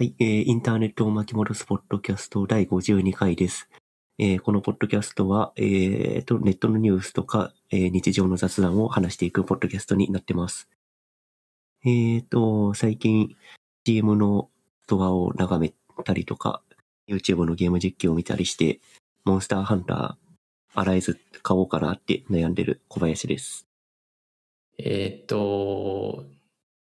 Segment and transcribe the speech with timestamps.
[0.00, 3.68] はい、えーインターネットを巻き戻すポッドキャスト第52回です。
[4.16, 10.68] えーこのポッドキャストは、えーと、ネットのニュースとか、えー日常の雑談を話していくポッドキャストになってます。
[11.84, 13.34] えーと、最近
[13.84, 14.50] CM の
[14.84, 16.62] ストアを眺めたりとか、
[17.08, 18.78] YouTube のゲーム実況を見たりして、
[19.24, 23.66] モンスターハンター、アライズ買おうかなって悩んでる小林です。
[24.78, 26.24] えーっと、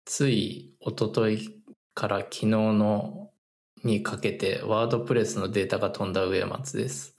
[0.06, 1.63] つい一昨日
[1.94, 3.32] から昨日の
[3.84, 7.18] にかけてワードプレスのデータが飛んだ上松です。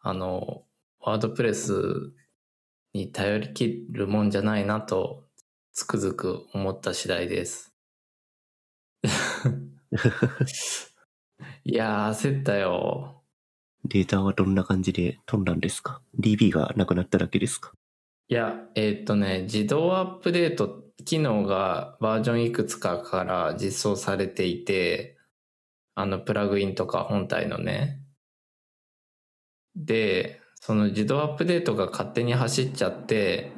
[0.00, 0.64] あの、
[1.00, 2.12] ワードプレス
[2.94, 5.24] に頼りきるもんじゃないなと
[5.72, 7.74] つくづく思った次第です。
[11.64, 13.22] いやー、焦ったよ。
[13.84, 17.72] データはどんな感じで飛んだんですか ?DB がなくなっただけですか？
[18.28, 25.16] いや、えーっとね、自動アップデート機能がバージョンいくつかから実装されていて、
[25.94, 28.00] あの、プラグインとか本体のね。
[29.74, 33.52] で、その自動アップデートが勝手に走っちゃって、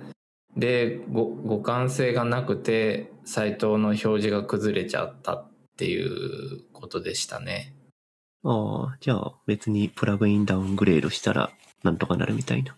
[0.56, 7.74] で、ご互換性がなくて、サイトの表示が崩れちゃったっていうことでしたね。
[8.42, 11.50] ああ、じゃあ別にプラグインダウングレードしたら
[11.82, 12.76] なんとかなるみたいな。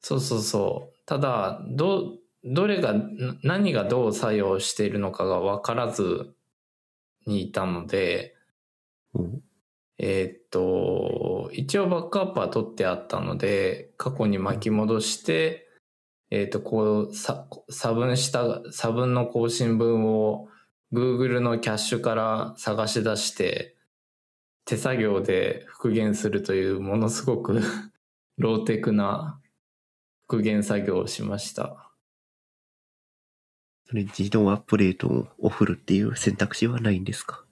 [0.00, 0.98] そうそうそう。
[1.06, 3.04] ただ、ど、どれが、な
[3.42, 6.34] 何がどう作用しているのかが分からず
[7.26, 8.34] にいたので、
[9.14, 9.42] うん
[9.98, 15.68] えーっと、一応バックアップは取ってあったので、過去に巻き戻して、
[16.30, 20.48] えーっと、こう、さ差分した、差分の更新分を
[20.92, 23.76] Google のキャッシュから探し出して、
[24.64, 27.60] 手作業で復元するというものすごく
[28.38, 29.40] ローテクな
[30.28, 31.87] 復元作業をしました。
[33.88, 37.44] それ自動アップデートをオフるっていう選択肢はないんですか？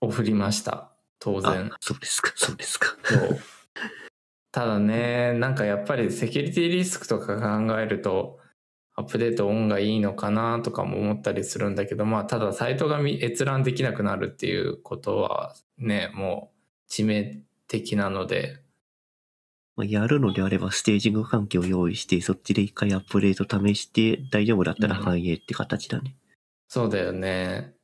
[0.00, 0.90] 送りました。
[1.20, 2.96] 当然あ。、そうですか、そうですか。
[4.50, 8.40] ただね、なんかやっぱりセキュリティリスクとか考えると、
[8.94, 16.52] アップデートオンがいいのかなとかも思ったりするんだけど、まあ、ただサイトが見閲覧できなくなるっていうことはね、も
[16.88, 18.71] う致命的なので、まあ、
[19.78, 26.16] やるのであればステージング環境を用意して、そっちで一回アップデート試して、大丈夫だったらうん反映って形だね。
[26.68, 27.74] そうだよね。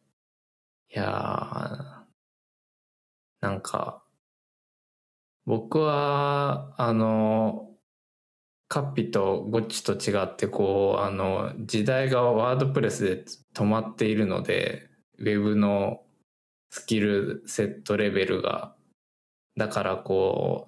[0.90, 1.98] いやー、
[3.40, 4.02] なんか、
[5.46, 7.70] 僕は、あの、
[8.68, 13.24] カッピとゴッチと違って、こう、あの、時代がワードプレスで
[13.54, 16.02] 止まっているので、ウェブの
[16.70, 18.74] スキルセットレベルが。
[19.56, 20.67] だからこ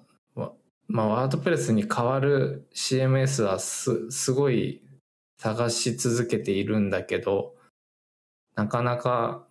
[0.93, 4.83] まあ、ワードプレスに変わる CMS はす、すごい
[5.37, 7.55] 探し続けているんだけど、
[8.55, 9.47] なかなか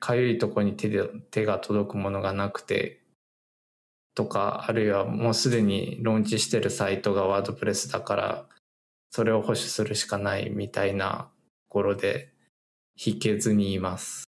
[0.00, 3.02] かゆいとこに手で手が届くものがなくて
[4.14, 8.44] とかあるいはもうすでにローンチしてるサイトがワードプレスだから
[9.10, 11.30] それを保守するしかないみたいな
[11.68, 12.32] ところで
[12.96, 14.24] 引けずにいます。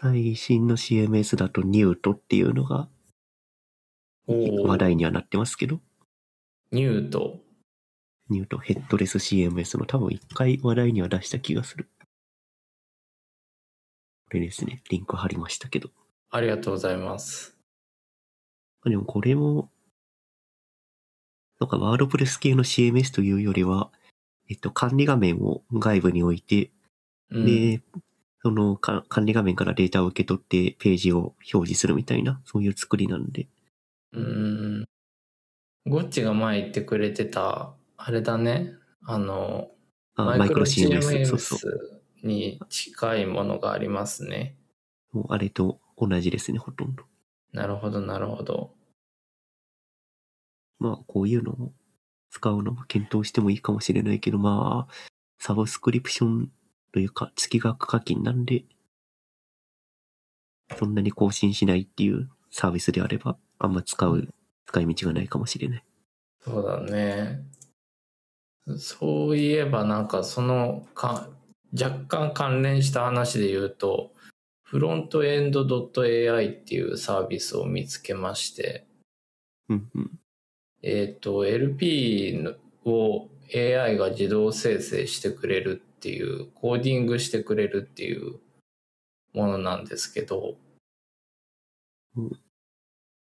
[0.00, 2.88] 最新の CMS だとニュートっていうのが
[4.26, 5.80] 話題にはなってますけど、
[6.72, 7.40] ニュート
[8.28, 11.88] ニュートヘッドレス CMS の多分一回話題には出した気がする。
[14.28, 15.90] これですね、リンク貼りましたけど。
[16.30, 17.56] ありがとうございます。
[18.84, 19.70] でもこれも、
[21.60, 23.90] なんかワードプレス系の CMS というよりは、
[24.50, 26.72] えっと、管理画面を外部に置いて、
[27.30, 27.80] うん、で、
[28.42, 33.48] そのか管理画面からデータを受け取ってページを表示するみたいな、そういう作りなんで。
[34.16, 34.84] うん。
[35.86, 38.72] ゴッチが前言ってくれてたあれだね
[39.04, 39.68] あの
[40.16, 42.02] あマイクロ CMS、そうそう。
[42.22, 44.56] に近いものがありますね。
[45.28, 47.04] あれと同じですね、ほとんど。
[47.52, 48.74] なるほど、なるほど。
[50.78, 51.72] まあ、こういうのを
[52.30, 54.94] 使うのも検討してもいいかもしれないけど、まあ、
[55.38, 56.50] サブスクリプション
[56.92, 58.64] というか、月額課金なんで、
[60.78, 64.28] そんなに更新しないっていうサービスであれば、あんま使う、
[64.66, 65.84] 使い道がないかもしれない。
[66.40, 67.42] そうだね。
[68.78, 71.28] そういえばなんかそのか
[71.72, 74.12] 若干関連した話で言うと、
[74.62, 78.86] フロントエンド .ai っていうサービスを見つけまして、
[79.68, 80.10] うんうん。
[80.82, 82.44] えっ、と、LP
[82.84, 88.40] を AI が自動生成してくれるっていう、コーディングしてくれるっていう
[89.32, 90.56] ものなんですけど
[92.16, 92.30] うん、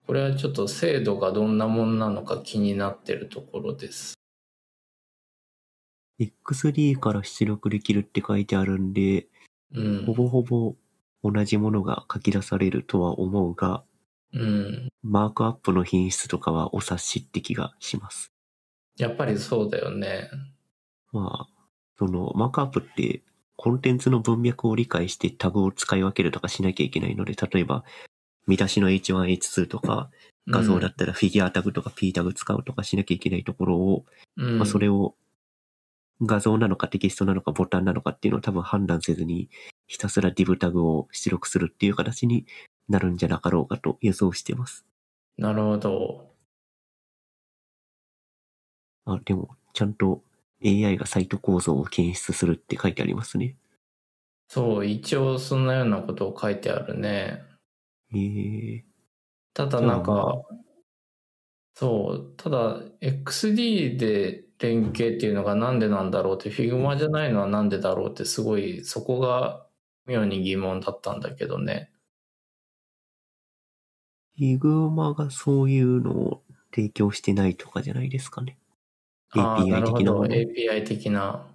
[0.06, 4.14] これはちょっと精度がどんなものなのか気になってるところです。
[6.20, 9.26] X3 から出力できるって書いてあるんで、
[9.74, 10.04] うん。
[10.04, 10.74] ほぼほぼ
[11.22, 13.82] 同じものが書き出されるとは思うが、
[14.32, 14.88] うん。
[15.02, 18.30] マークアップの品質とかはお察しって気がします。
[18.96, 20.28] やっぱりそうだよね。
[21.12, 21.68] まあ、
[21.98, 23.22] その、マークアップって、
[23.56, 27.84] コンテンツの文脈を理解してタグを使い分けるとかしなきゃいけないので、例えば、
[28.46, 30.10] 見出しの H1、H2 とか、
[30.46, 34.04] 画像だったらフィギュアタグとか P タグ使うとかしなきゃいけないところを、
[34.36, 35.14] うん、まあ、それを
[36.22, 39.48] 画像なのかテキストなのかボタンなのかっていうのを多分判断せずに、
[39.86, 42.46] ひたすら div タグを出力するっていう形に
[42.88, 44.84] なるんじゃなかろうかと予想してます。
[45.38, 46.30] なるほど。
[49.06, 50.22] あ、でも、ちゃんと
[50.64, 53.56] AI がサイト構造を検出するって書いてありますね。
[54.48, 57.42] そう、一応そんなようなことを書いてあるね。
[58.12, 58.82] えー、
[59.54, 60.42] ただなんか、
[61.74, 69.66] そう、ただ XD で連携っていうのがなんでなんだろうって Figma じゃないのはなんでだろうってすごいそこが
[70.06, 71.90] 妙に疑問だったんだけどね。
[74.38, 76.42] Figma がそういうのを
[76.74, 78.58] 提供してないとかじゃないですかね。
[79.32, 79.84] API。
[79.84, 80.26] 的なもの。
[80.26, 81.46] API 的な。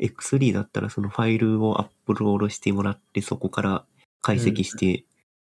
[0.00, 3.84] X3 だったらそのファイルをアップロードしてもらって、そこから
[4.20, 5.04] 解析して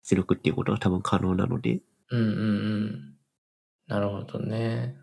[0.04, 2.32] 出力っていうことは多分可能なので、うんうんう
[2.86, 3.16] ん。
[3.88, 4.96] なるほどね。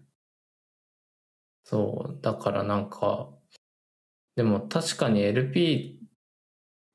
[1.65, 2.23] そう。
[2.23, 3.31] だからなんか、
[4.37, 6.09] でも確かに LP っ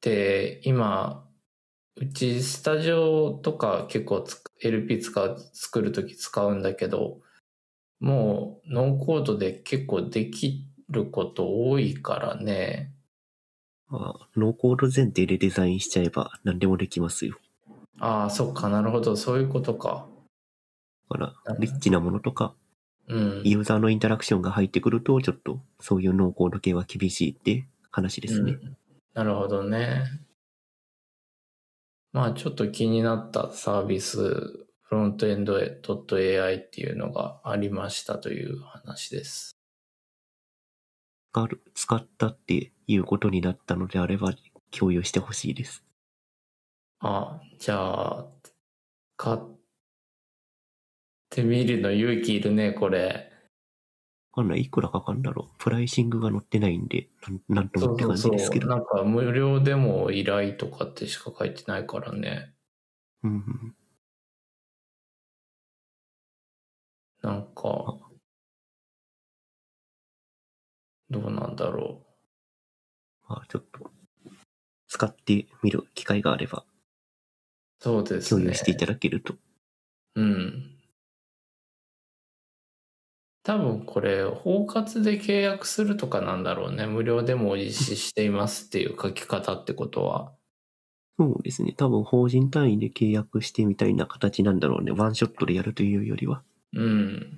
[0.02, 1.28] て今、
[1.98, 7.22] うちスタジオとか結構つ LP 使う、作るとき使うんだけど、
[8.00, 12.92] もうノーコードで結構できること多いからね。
[13.88, 17.38] まあ、ノーコード前提でデザインしちゃえば何でもできますよ。
[18.00, 20.08] ああ、そっか、なるほど、そういうことか。
[21.10, 22.56] だから、リッチなものとか、
[23.08, 23.42] うん。
[23.44, 28.54] ユーザーのインタラクションが入ってくると、ちょっとそういうノーコード系は厳しいって話ですね。
[28.54, 28.78] うん
[29.16, 30.04] なるほどね。
[32.12, 39.56] まあちょっと気になったサービス、フロントエンド .ai っていうのがありましたという話です。
[41.74, 44.34] 使ったっていうことになったのであれば、
[44.72, 45.86] 共有してほしいです。
[47.00, 48.28] あ、じゃあ、
[49.18, 49.38] 買っ
[51.30, 53.32] てみるの勇気いるね、これ。
[54.34, 54.62] わかんない。
[54.62, 55.56] いくらかかんだろう。
[55.60, 58.68] プライシングが載ってないんで、なんなんともって感じですけど。
[58.68, 62.54] なんか無料でも依頼とかってしか書いてないからね。
[63.24, 63.76] うんうん、
[67.22, 67.98] なんか、
[71.10, 72.06] どうなんだろ
[73.28, 73.92] まあ、ちょっと、
[74.88, 76.75] 使ってみる機会があれば、う。
[77.86, 78.42] そうですね。
[78.42, 79.36] 共有していただけると。
[80.16, 80.72] うん。
[83.44, 86.88] 多分これ、包括で契約するとかなんだろうね。
[86.88, 90.34] 無料でも実施していますっていう書き方ってことは。
[91.20, 91.74] そうですね。
[91.78, 94.92] 多分法人単位で契約してみたいな形なんだろうね。
[94.92, 96.42] ワンショットでやるというよりは。
[96.74, 97.38] うん。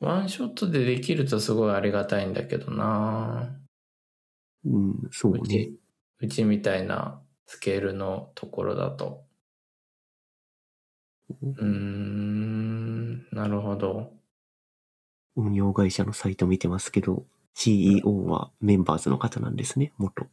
[0.00, 3.58] ワンショットでできるとすごいありがたいんだけどな
[4.66, 5.80] うん、そうねうち。、
[6.20, 9.24] うちみたいなスケールのところだと。
[11.30, 14.12] うーん、なるほど。
[15.34, 20.26] 運用会社のサイト見てますけど、CEO はメンバーズの方なんですね、元。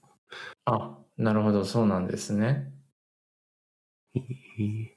[0.65, 2.73] あ、なるほど、そうなんですね。
[4.13, 4.89] えー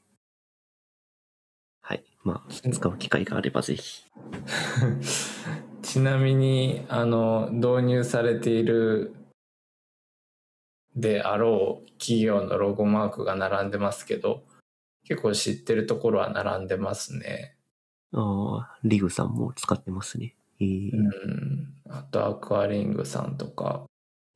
[1.83, 2.05] はい。
[2.25, 4.05] まあ、使う機会があればぜひ。
[5.83, 9.15] ちなみに、あの、導入されている
[10.99, 14.45] であろう企業のロゴマークが並んでますけど、
[15.05, 17.57] 結構知ってるところは並んでますね。
[18.13, 20.35] ああ、リグさんも使ってますね。
[20.61, 21.75] えーうん。
[21.89, 23.85] あと、アクアリングさんとか、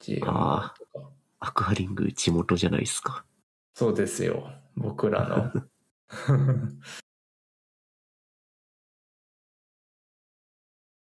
[0.01, 1.11] GM とあか。
[1.41, 3.25] アクアリング地元じゃないですか。
[3.75, 4.49] そうですよ。
[4.77, 5.53] 僕らの。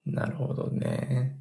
[0.07, 1.37] なるほどね。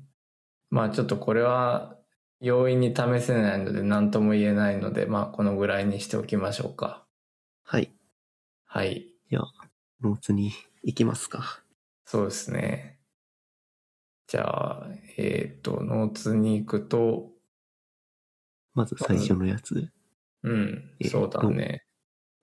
[0.72, 1.99] まあちょっとこれは
[2.42, 7.06] 容易に試せないので何とも言えないので、まあこのぐらいにしておきましょうか。
[7.64, 7.92] はい。
[8.66, 9.10] はい。
[10.02, 10.54] ノーツに
[10.84, 11.62] 行きますか。
[12.06, 13.00] そうですね。
[14.28, 17.32] じゃあ、えっ、と、ノーツに行くと、
[18.74, 19.90] まず最初のやつ。
[20.44, 21.84] うんえ、ーそうだね。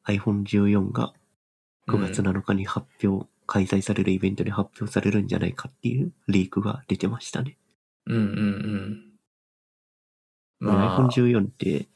[0.06, 1.14] iPhone14 が
[1.88, 7.56] 9月うん7日に発表、開催されるイベントで発表されるんじゃないかっていうリークが出てましたね。
[8.04, 9.05] うんうんうん。
[10.58, 11.86] まあ、iPhone14 って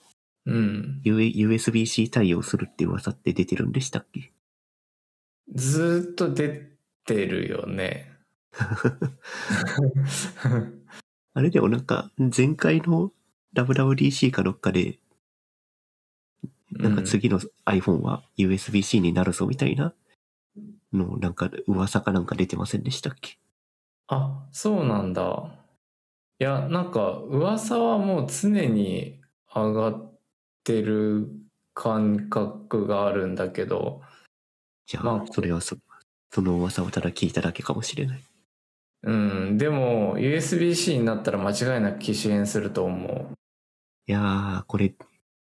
[0.47, 1.01] うん。
[1.05, 4.33] USB-C 対応するって噂って出てるんでしたっけ？
[5.55, 6.71] ずーっと出
[7.05, 8.13] てるよね。
[11.35, 13.13] あれでもなんか前回の
[13.55, 14.99] WWDC かどっかで、
[16.73, 19.93] なんか次の iPhone は USB-C になるぞみたいな
[20.93, 23.39] の、なんか噂かなんか出てませんでしたっけ？
[24.09, 25.60] あ、そうなんだ。
[26.41, 29.21] いや、なんか噂はもう常に
[29.55, 30.15] 上がっ
[30.65, 31.29] てる
[31.75, 34.01] 感覚があるんだけど、
[34.87, 35.77] じゃあ、まあそれはそ
[36.33, 38.25] その噂をただ聞いただけかもしれない。
[39.03, 43.35] うん、でも USB-C になったら間違いなく機種変すると思う。
[44.07, 44.95] いやー、これ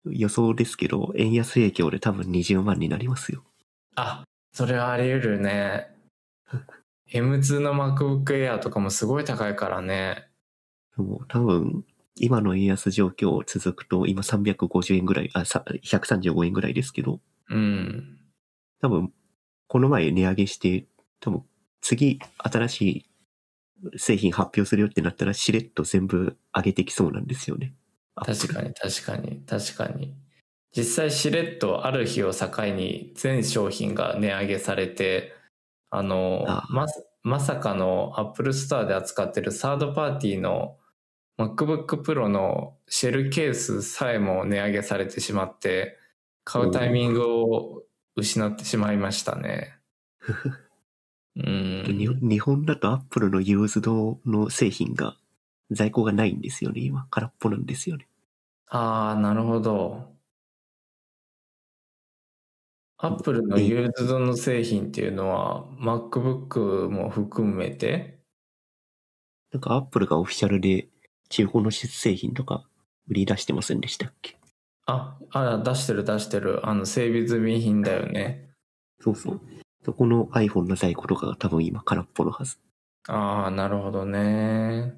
[0.05, 3.43] 予想ですけど、円安影響で多分20万になりますよ。
[3.97, 4.23] あ、
[4.53, 5.89] それはあり得るね。
[7.13, 10.29] M2 の MacBook Air とかもすごい高いからね。
[10.97, 11.85] もう多分、
[12.17, 17.21] 今の円安状況続くと、今350円ぐらい、あ、さ135円ぐらいですけど、
[17.51, 18.19] うん。
[18.81, 19.13] 多分、
[19.67, 20.87] この前値上げして、
[21.21, 21.43] 多分、
[21.81, 27.75] 次、新しい製品発表するよってなったら、しれっと全部上げてきそうなんですよね。
[28.15, 30.15] 確かに確かに確かに。
[30.77, 35.33] 実際しれっとある日を境に全商品が値上げされて、
[35.91, 36.87] あの、あま、
[37.23, 40.77] まさかの Apple Store で扱ってるサードパーティーの
[41.39, 45.99] MacBook Pro のシェルケースさえも値上げされてしまって、
[46.45, 47.83] 買うタイミングを
[48.17, 49.79] 失ってしまいましたね。
[51.37, 51.83] うん。
[51.99, 55.17] に日本だとアップルのユーズドの製品が、
[55.71, 57.07] 在庫がないんですよね、今。
[57.11, 58.07] 空っぽなんですよね。
[58.69, 60.15] ああ、なるほど。
[62.99, 68.21] アップルのユーズドの製品っていうのは MacBook も含めて？
[69.53, 70.89] なんかアップルがオフィシャルで
[71.35, 72.63] 中古の製品とか
[73.09, 74.37] 売り出してませんでしたっけ？
[74.87, 76.65] あ、あ、出してる出してる。
[76.65, 78.51] あの、整備済み品だよね。
[79.01, 79.41] そうそう。
[79.85, 82.59] そこの iPhone の在庫とかが多分今空っぽのはず。
[83.09, 84.95] ああ、なるほどね。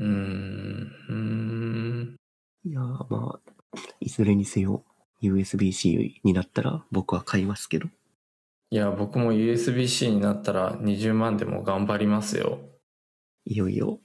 [0.00, 2.16] うーん、うーん。
[2.64, 3.40] いやーまあ、
[4.00, 4.82] いずれにせよ
[5.22, 7.86] USB-C になったら僕は買いますけど。
[8.70, 12.58] いや、僕も USB-C になったら20万でも頑張りますよ。
[13.44, 14.00] いよいよ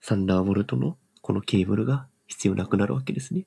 [0.00, 3.46] サンダーボルトのこのケーブルが必要なくなるわけですね。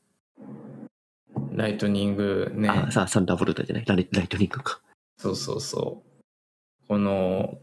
[1.51, 2.69] ライトニングね。
[2.69, 3.85] あ、さあ、サンダーボルトじゃない。
[3.85, 4.79] ライトニングか。
[5.17, 6.87] そうそうそう。
[6.87, 7.59] この、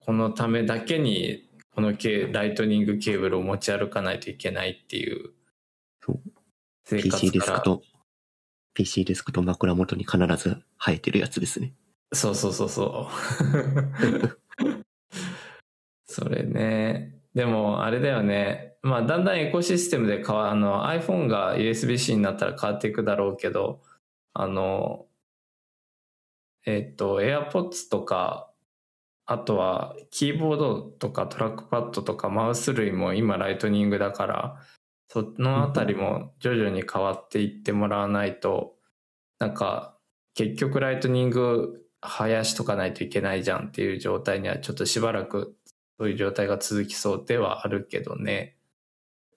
[0.00, 5.30] このためだけに、このケライトニングケーブルを持ち歩かないといけないっていう
[6.04, 6.20] そう。
[6.84, 7.40] 生 PC デ。
[7.40, 7.82] スクと、
[8.74, 11.74] PC デスクと枕元に必ず生えてるやつですね。
[12.12, 13.08] そうそうそうそ
[13.42, 14.38] う。
[16.18, 17.14] それね。
[17.34, 18.74] でも、あれだよね。
[18.82, 23.80] まあ、だんだんエコシステムで変わ、あの、iPhone が USB-C になったら変わっていくだろうけど、
[24.34, 25.06] あの、
[26.66, 28.50] えっと、AirPods とか、
[29.26, 34.56] あとは、キーボードとかトラックパッドとかマウス類も今ライトニングだから、
[35.08, 38.74] そのあたりも徐々に変わっていってもらわないと、
[39.38, 39.96] なんか、
[40.34, 45.56] 結局ライトニング生やしとかないといけないじゃんっていう状態にはちょっとしばらく
[45.98, 48.56] そういう状態が続きそうではあるけどね。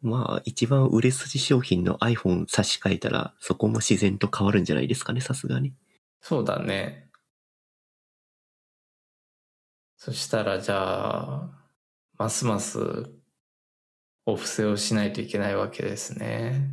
[0.01, 5.74] まあ、一番売れ筋商品の iPhone 差し替えたら、そこも自然と変わるんじゃないですかね、さすがに。
[6.22, 7.10] そうだね。
[9.98, 11.50] そしたらじゃあ、
[12.18, 13.12] ますます
[14.25, 16.72] お布施をしないといけないわけですね。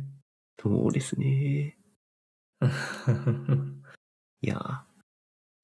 [0.59, 1.77] そうですね。
[4.41, 4.81] いやー、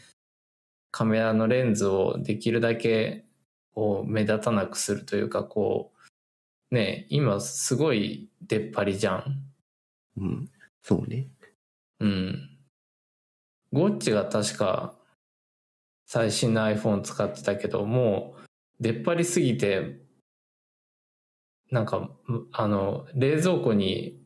[0.91, 3.25] カメラのレンズをできるだけ
[3.75, 5.93] こう目立たなくするというかこ
[6.71, 9.45] うね今すごい出っ張りじゃん。
[10.17, 10.51] うん。
[10.83, 11.29] そうね。
[12.01, 12.51] うん。
[13.73, 14.95] ゴッチが確か
[16.07, 18.43] 最新の iPhone 使ってたけどもう
[18.81, 20.01] 出っ張りすぎて
[21.71, 24.21] なんかむあの冷蔵庫に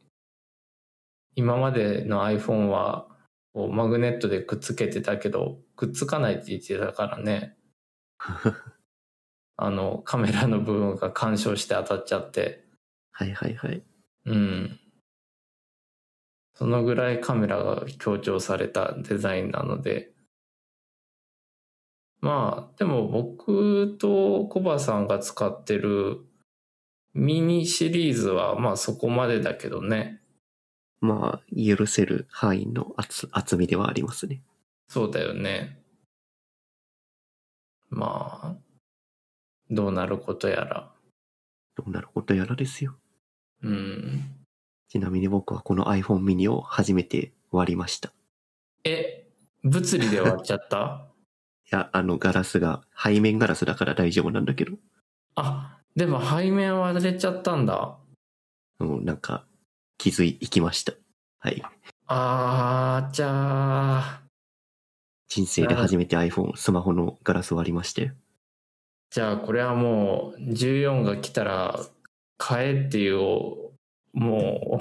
[1.34, 3.06] 今までの iPhone は
[3.54, 7.56] マグネットでくっつけてたけどくっつかないって言ってたからね
[9.56, 12.64] あのカメラの部分が干渉して当たっちゃって
[13.14, 13.82] はいはいはい。
[14.26, 14.80] うん。
[16.54, 20.10] そのぐらいカメラが強調されたデザインなので、
[22.20, 26.24] まあ、でも僕とコバさんが使ってる
[27.12, 30.20] ミニシリーズはまあそこまでだけどね。
[31.00, 34.42] まあ、許せる範囲の厚厚みではありますね。
[34.88, 35.78] そうだよね。
[37.90, 38.63] まあ、
[39.74, 40.90] どうなることやら。
[41.76, 42.94] どうなることやらですよ。
[43.62, 44.22] うん。
[44.88, 48.10] ちなみに僕はこの iPhone mini を初めて割りました。
[48.84, 49.26] いえ、
[49.62, 51.06] 物理で割っちゃった？
[51.70, 54.76] や、あのガラスが背面ガラスだから大丈夫なんだけど、
[55.34, 57.96] あ、でも背面割れちゃったんだ。
[58.78, 59.46] うん、なんか
[59.98, 60.92] 気づいきました。
[61.40, 61.62] はい。
[62.06, 64.22] あー、じゃあ、
[65.28, 68.12] 人生で初めて iPhone、スマホのガラス割りましてよ。
[69.14, 71.78] じゃあこれはもう14が来たら
[72.36, 73.20] 買えっていう、
[74.12, 74.80] も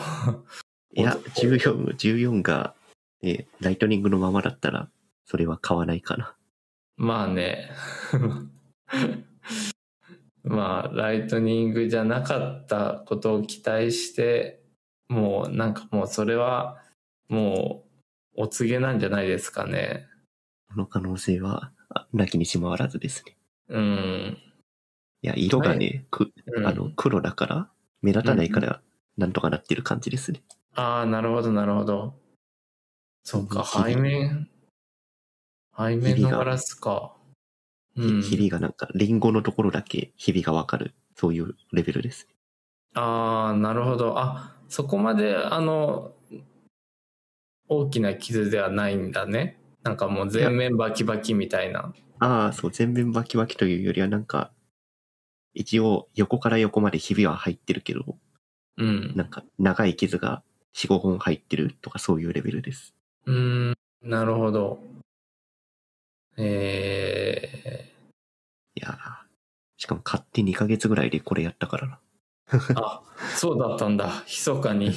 [0.96, 2.74] う、いや、 お14、14が、
[3.22, 4.90] えライトニングのままだったら、
[5.26, 6.36] それは買わないかな。
[6.98, 7.70] まあね。
[10.44, 14.64] まあ、ライトニングじゃなかったことを期待して、
[15.10, 16.82] もうなんかもうそれは、
[17.30, 17.86] も
[18.36, 20.08] う、お告げなんじゃないですかね。
[20.70, 23.33] この可能性は、あなきにしもあらずですね。
[23.70, 24.38] うん。
[25.22, 27.70] いや、色がね、くうんあの、黒だから、
[28.02, 28.82] 目立たないから、
[29.18, 30.44] なんとかなってる感じですね。
[30.76, 32.16] ああ、なるほど、なるほど。
[33.24, 34.50] そっか、背面、
[35.78, 37.16] 背面のガラスか。
[37.96, 38.22] うん。
[38.22, 40.94] ひびがなんか、リンゴのところだけひびがわかる。
[41.16, 42.28] そういうレベルです。
[42.96, 44.20] ああ、なるほど。
[44.20, 46.14] あ、そこまで、あの、
[47.68, 49.58] 大きな傷ではないんだね。
[49.84, 51.94] なんかもう全面バキバキみたいな。
[52.24, 54.50] ああ、そう、全面バキバキというよりはなんか、
[55.54, 58.18] 一応横から横までひびは入ってるけど、
[58.78, 59.14] うん。
[59.14, 60.42] なんか長い傷が
[60.74, 62.96] 4、5本入ってるとかそういうレベルです。
[63.26, 64.80] うーん、なるほど。
[66.38, 67.92] え
[68.76, 68.98] いやー
[69.78, 72.00] しかも買って2ヶ月ぐらいでこれやったからな。
[72.48, 73.04] ー、 あ、
[73.36, 74.24] そうだったんだ。
[74.26, 74.92] 密かに。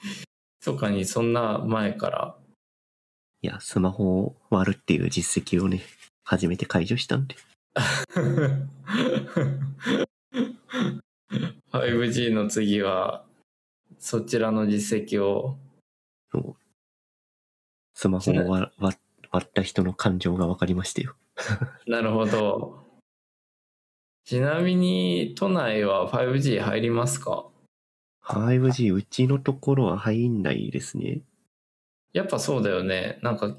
[0.66, 2.34] 密かにそんな前から。
[3.42, 5.82] いや、スマホを割るっていう実績をね、
[6.26, 7.36] 初めて解除したんで。
[11.70, 13.24] 5G の次は、
[14.00, 15.56] そちらの実績を。
[16.32, 16.56] そう
[17.94, 18.98] スマホを割割
[19.30, 21.14] 割った人の感情が分かりましたよ。
[21.86, 22.84] なるほど。
[24.24, 27.48] ちなみに、都内は 5G 入りますか
[28.24, 31.22] ？5G、うちのところは入んないですね。
[32.12, 33.20] やっぱそうだよね。
[33.22, 33.56] なんか、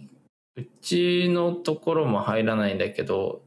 [0.58, 3.44] うちのところも入らないんだけど、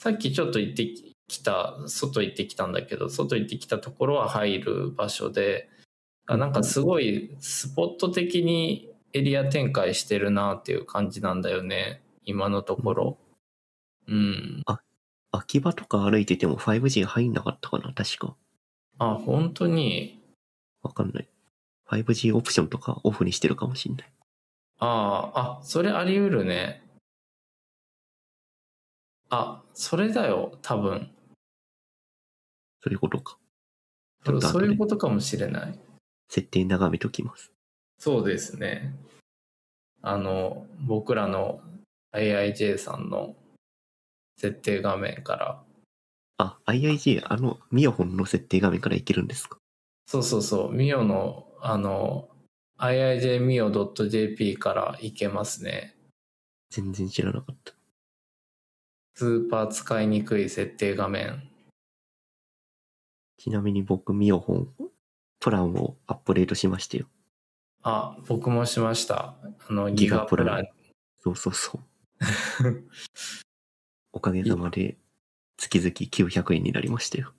[0.00, 0.86] さっきちょっと行って
[1.28, 5.68] きた、外行ってきたんだけど、外行ってきたところは入る場所で、
[6.26, 12.02] あなんかすごいスポット的にエリア展開してるなっていう感じなんだよね。
[12.24, 13.18] 今のところ。
[14.08, 14.62] うん。
[15.30, 18.34] 秋葉とか歩いてても 5G 入んなかったかな確か。
[18.98, 20.22] あ、本当に？
[20.82, 21.28] わかんない。
[21.90, 24.12] 5G オプションとかオフにしてるかもしんない。
[24.84, 26.82] ああ、あ、それあり得るね。
[29.30, 31.08] あ、それだよ、多分。
[32.80, 33.38] そういうことか。
[34.24, 35.78] ちょっと後でそういうことかもしれない。
[36.28, 37.52] 設定眺めときます。
[38.00, 38.92] そうですね。
[40.00, 41.60] あの、僕らの
[42.12, 43.36] AIJ さんの
[44.36, 45.62] 設定画面から。
[46.38, 49.58] あ、IIG、あの、ミオホンの設定画面からいけるんですか？
[50.06, 52.28] そうそうそう、ミオの、あの、
[52.82, 55.94] iijmio.jp からいけますね。
[56.68, 57.74] 全然知らなかった。
[59.14, 61.48] スーパー使いにくい設定画面。
[63.38, 64.68] ちなみに僕、ミオホン、
[65.38, 67.06] プランをアップデートしましたよ。
[67.82, 69.36] あ、僕もしました。
[69.68, 70.66] あの、ギガプラン。
[71.20, 71.80] そうそうそう。
[74.12, 74.96] おかげさまで、
[75.56, 77.32] 月々900円になりましたよ。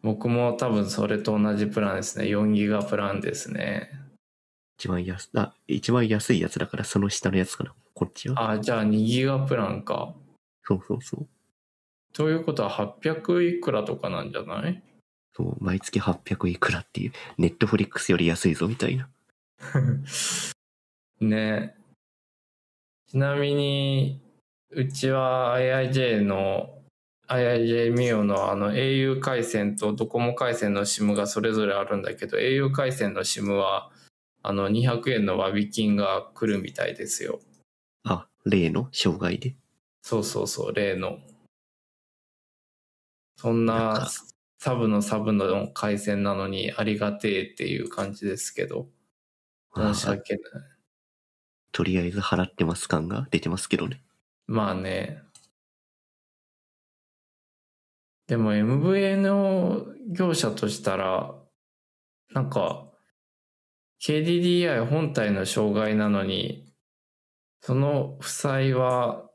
[0.00, 2.24] 僕も多分それと同じプランですね。
[2.24, 4.05] 4ギガプランですね。
[4.78, 7.72] 一番安、あ、一番安いやつだからその下のやつかな。
[7.94, 8.50] こっちは？
[8.50, 10.14] あ、じゃあ2ギガプランか。
[10.64, 11.26] そうそうそう。
[12.12, 14.82] ということは800いくらとかなんじゃない？
[15.34, 19.08] そう、毎月800いくらっていう、ネットフリックスより安いぞみたいな。
[21.20, 21.74] ね
[23.08, 24.20] ちなみに、
[24.70, 26.82] うちは IIJ の、
[27.28, 33.90] IIJ ミオのあの au 回線とドコモ回線の SIM がそれぞれあるんだけど、au 回線の SIM は、
[34.48, 37.40] あの200円の割引が来るみたいですよ。
[38.04, 38.88] あ、例の？
[38.92, 39.56] 障害で？
[40.02, 41.18] そうそうそう、例の。
[43.36, 44.08] そんな
[44.58, 48.88] サブのサブの回線なのにありがてえっていう感じですけど、
[49.74, 50.42] 申しあ訳ない。
[51.72, 54.00] とりあえず払ってます感が出てますけどね。
[54.46, 55.22] まあね。
[58.28, 61.34] でも MVNO 業者としたら、
[62.32, 62.86] なんか、
[64.06, 66.72] KDDI 本体の障害なのに、
[67.60, 69.28] その負債は、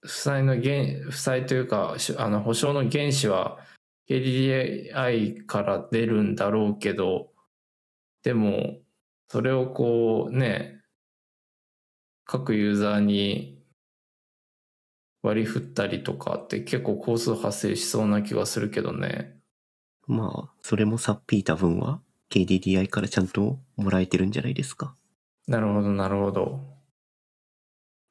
[0.00, 3.60] 負債の原、負債というか、あの、保証の原資は
[4.10, 7.30] KDDI から出るんだろうけど、
[8.24, 8.78] でも、
[9.28, 10.80] それをこうね、
[12.24, 13.62] 各ユーザーに
[15.22, 19.38] 割り振ったりとかって結構工数発生しそうな気がするけどね。
[20.08, 24.94] まあ、それもさっぴいた分は、KDDI からちゃんともらえてるんじゃないですか？
[25.48, 26.60] なるほど、なるほど。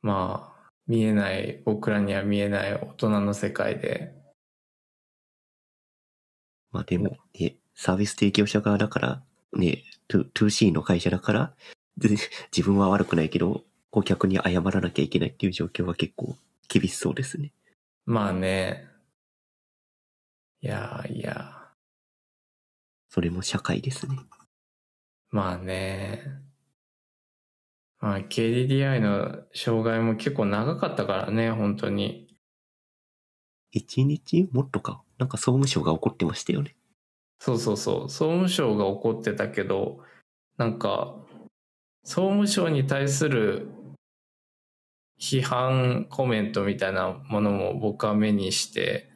[0.02, 4.14] まあ、見えない、僕らには見えない大人の世界で。
[6.72, 9.24] まあでも、ね、サービス提供者側だから、
[9.54, 11.56] ね、2- 2C の会社だから、
[11.98, 12.10] で
[12.56, 16.36] 自分は悪くないけど、顧客に謝らなきゃいけないっていう状況は結構
[16.68, 17.52] 厳しそうですね。
[18.06, 18.88] まあね。
[20.62, 21.65] いやいや。
[23.16, 24.18] それも社会ですね。
[25.32, 26.22] まあね。
[28.02, 32.28] まあ KDDI の障害も結構長かったからね、本当に。
[33.74, 34.50] 1日？
[34.52, 35.02] もっとか？
[35.18, 36.76] なんか総務省が怒ってましたよね。
[37.40, 38.10] そうそうそう。
[38.10, 40.02] 総務省が怒ってたけど、
[40.58, 41.16] なんか、
[42.04, 43.70] 総務省に対する
[45.22, 49.10] 批判コメントみたいなものも僕は目にして、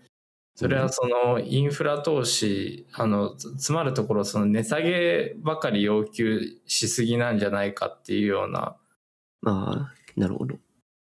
[0.59, 8.75] それはそのインフラ投資、あの、つつまるところその値下げばかり要求しすぎなんじゃないかっていうような、
[9.41, 10.57] まあ、なるほど。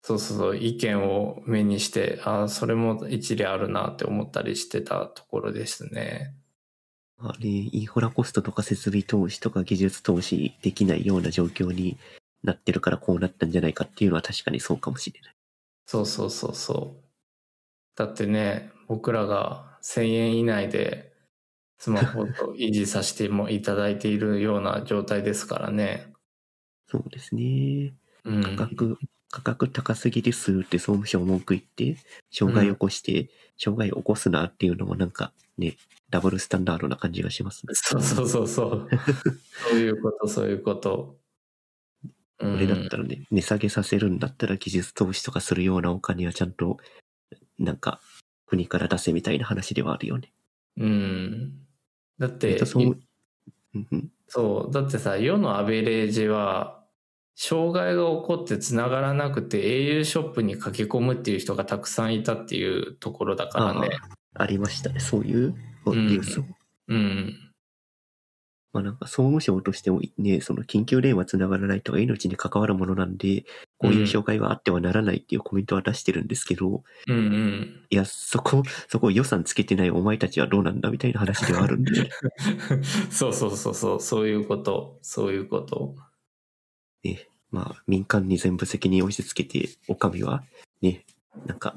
[0.03, 6.33] そうそうそう、意見を目にして、ああ、それも一理あるなって思ったりしてたところですね。
[7.19, 11.99] あれ、インフラコストとか設備投資とか技術投資できないような状況に
[12.45, 15.35] なってるからこうなったんじゃないかっていうのは確かにそうかもしれない。
[15.87, 17.11] そうそうそうそう。
[17.97, 21.13] だってね、僕らが1000円以内で
[21.79, 26.13] スマホと維持させてもいただいているような状態ですからね。
[26.89, 27.95] そうですね。
[28.25, 28.43] うん。
[28.43, 28.99] 価格、
[29.31, 31.99] 価格高すぎですって総務省文句言って、
[32.33, 35.77] 障害起こして、障害起こすなっていうのもなんかね、
[36.11, 37.75] ダブルスタンダードな感じがしますね。
[37.75, 38.89] そうそうそうそう。
[39.71, 41.15] そういうこと、そういうこと。
[41.15, 41.21] うん
[42.41, 46.79] これだったらね、値下げさせるんだったら技術投資とかするようなお金はちゃんと、
[47.59, 48.01] なんか、
[48.51, 50.33] 国から出せみたいな話ではあるよね。
[50.77, 51.53] うん。
[52.19, 54.73] だってえっと、そう、うんうんそう。
[54.73, 56.85] だってさ、世のアベレージは、
[57.37, 63.89] 障害が起こって繋がらなくて au ショップに駆け込むっていう人がたくさんいたっていうところだからね。
[64.35, 65.01] ありましたね。
[65.01, 65.55] そういう
[65.87, 66.45] ニュースを。
[66.89, 67.50] うん。
[68.73, 73.45] まあなんか総務省としてもね、その緊急電話つながらないとか命に関わるものなんで、
[73.79, 77.87] こういう障害はあってはならないっていうコメントは出してるんですけど、うんうん。
[77.91, 82.11] いや、そこ、そこ予算つけてないお前たちはどうなんだみたいな話ではあるんで、
[83.11, 85.97] そうそうそうそう、そういうこと、そういうこと。
[87.03, 90.45] ね、まあ民間に全部責任を押し付けて、お上は
[90.81, 91.05] ね、
[91.47, 91.75] なんか、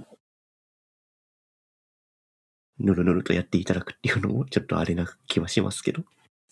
[2.80, 6.04] ぬるぬるとやっていただくっていうのもちょっとあれな気はしますけど。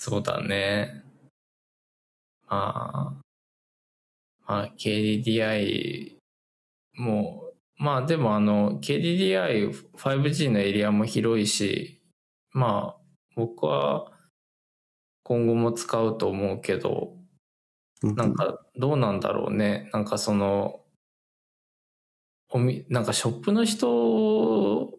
[0.03, 1.03] そうだね。
[2.49, 3.21] まあ、
[4.47, 6.15] まあ、KDDI
[6.95, 12.01] も、まあでもあの、KDDI5G のエリアも広いし、
[12.51, 13.01] まあ、
[13.35, 14.11] 僕は
[15.21, 17.13] 今後も使うと思うけど、
[18.01, 19.91] うんなんかどうなんだろうね。
[19.93, 20.81] なんかその、
[22.49, 24.97] おみ、なんかショップの人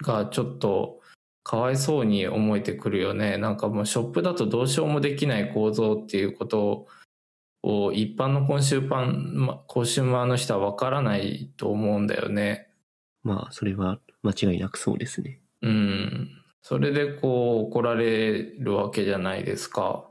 [0.00, 1.01] がちょっと
[1.44, 3.36] かわいそうに思えてくるよね。
[3.36, 6.86] なんかもうショップだとどうしようもできない構造っていうこと
[7.62, 12.68] を一般のコンシューパン、まコンシューマーの人はわからないと思うんだよね。
[13.22, 15.40] まあ、それは間違いなくそうですね。
[15.62, 16.30] うん。
[16.60, 20.08] それでこう怒られるわけじゃないですか。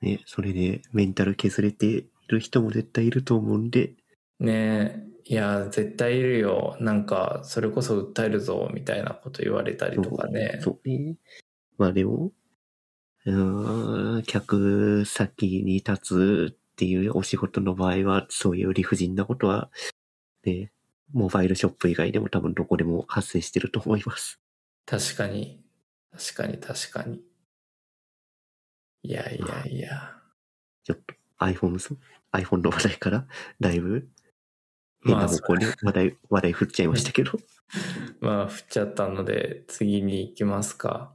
[0.00, 3.92] ね、それでメンタル削れている人も絶対いると思うんで、
[4.38, 5.09] ねえ。
[5.30, 6.76] いや、絶対いるよ。
[6.80, 10.58] なんか、それこそ訴えるぞ、みたいなこと言われたりとかね。
[10.60, 11.18] そうね。
[11.78, 12.32] まあでも、
[13.24, 19.70] うーん、客先に立つっていうお仕事の場合は、そういう理不尽なことは、
[20.44, 20.72] ね、
[21.12, 24.40] モバイルショップ以外でも多分どこでも発生してると思います。
[24.84, 25.62] 確かに。
[26.10, 27.20] 確かに、確かに。
[29.04, 30.12] いやいやいや。
[30.82, 31.94] ちょっと iPhone そ、
[32.32, 33.28] iPhone の話題から
[33.60, 34.08] だいぶ
[35.04, 37.32] 変な方向に話題、 話題振っちゃいましたけど。
[38.20, 41.14] まあ、振っちゃったので、次に行きますか。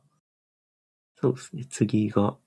[1.15, 1.65] そうですね。
[1.69, 2.37] 次が、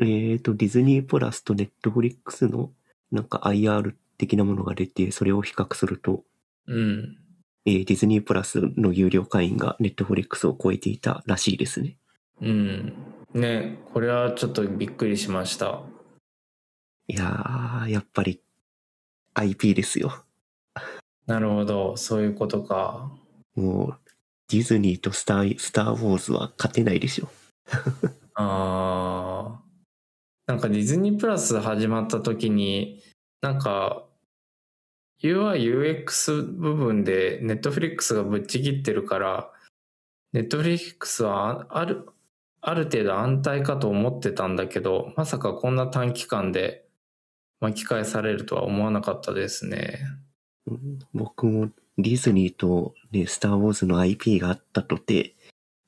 [0.00, 2.72] えっ、と、ディズニープラスとネットフリックスの
[3.10, 6.24] なんか IR 的なものが出て、それを比較すると、
[6.66, 7.18] うん。
[7.64, 11.98] えーディズニープラスの有料会員がネットフリックスを超えていたらしいですね。
[12.40, 12.92] うん。
[13.34, 15.82] ね、これはちょっとびっくりしました。
[17.08, 18.40] いやー、やっぱり
[19.34, 20.24] IP ですよ。
[21.28, 23.12] なるほど、そういうことか。
[23.54, 23.98] もう、
[24.48, 27.28] ディズニーとスター、スター・ウォーズは勝てないでしょ。
[28.34, 29.68] あー
[30.46, 33.02] なんかディズニープラス始まった時に、
[33.42, 34.06] なんか
[35.22, 39.52] UI、UX 部分でネットフリックスがぶっちぎってるから、
[40.32, 42.08] ネットフリックスはある、
[42.62, 46.88] ある程度安泰かと思ってたんだけど、まさかこんな短期間で
[47.60, 50.00] 巻き返されるとは思わなかったですね。
[50.70, 55.34] うん僕もディズニーとね、スター・ウォーズの IP があったとて、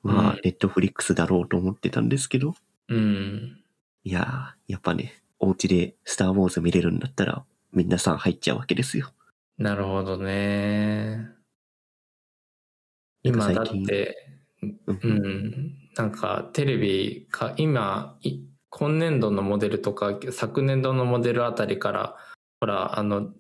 [0.02, 2.54] まあうん、ネットフリックスだろうと思ってたんですけど、
[2.88, 3.60] うん。
[4.02, 9.12] いやー、やっぱね、お家でスター・ウォーズ見れるんだったら、皆さん入っちゃうわけですよ。
[9.56, 11.28] なるほどね。
[13.22, 14.16] 今だって、
[14.86, 18.40] ううん、なんかテレビか今い
[18.70, 22.16] 今年度のモデルとか昨年度のモデルあたりから
[22.60, 23.30] ほらあの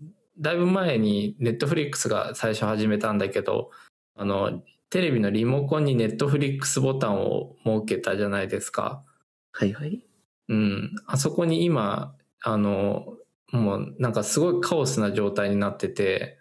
[0.40, 3.70] だいぶ前にネットフリックスが最初始めたんだけど
[4.14, 9.04] あのテレビのリモコンにネットフリックスボタンを設けたじゃないですか。
[9.52, 10.04] はいはい。
[10.48, 13.16] うん、あそこに今あの
[13.52, 16.38] もうなんかすごいカオスな状態になってて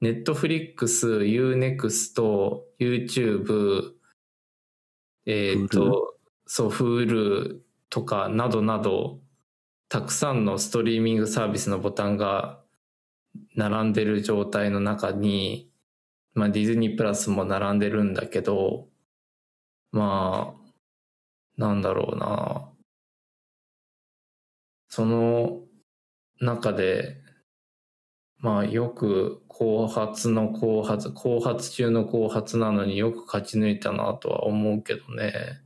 [0.00, 3.92] ネットフリックス UNEXT YouTube
[5.26, 5.68] えっ、Hulu？
[5.68, 6.14] と
[6.46, 7.58] そう Hulu
[7.90, 9.20] とかなどなど
[9.88, 12.60] たくさんのストリーミングサービスのボタンが
[13.54, 15.70] 並んでる状態の中に、
[16.34, 18.88] まあ、ディズニープラスも並んでるんだけど
[19.92, 20.70] まあ
[21.56, 22.68] なんだろうな
[24.88, 25.60] その
[26.40, 27.16] 中で、
[28.38, 35.60] まあよく後発の後発、後発中の後発なのによく勝ち抜いたなとは思うけどね。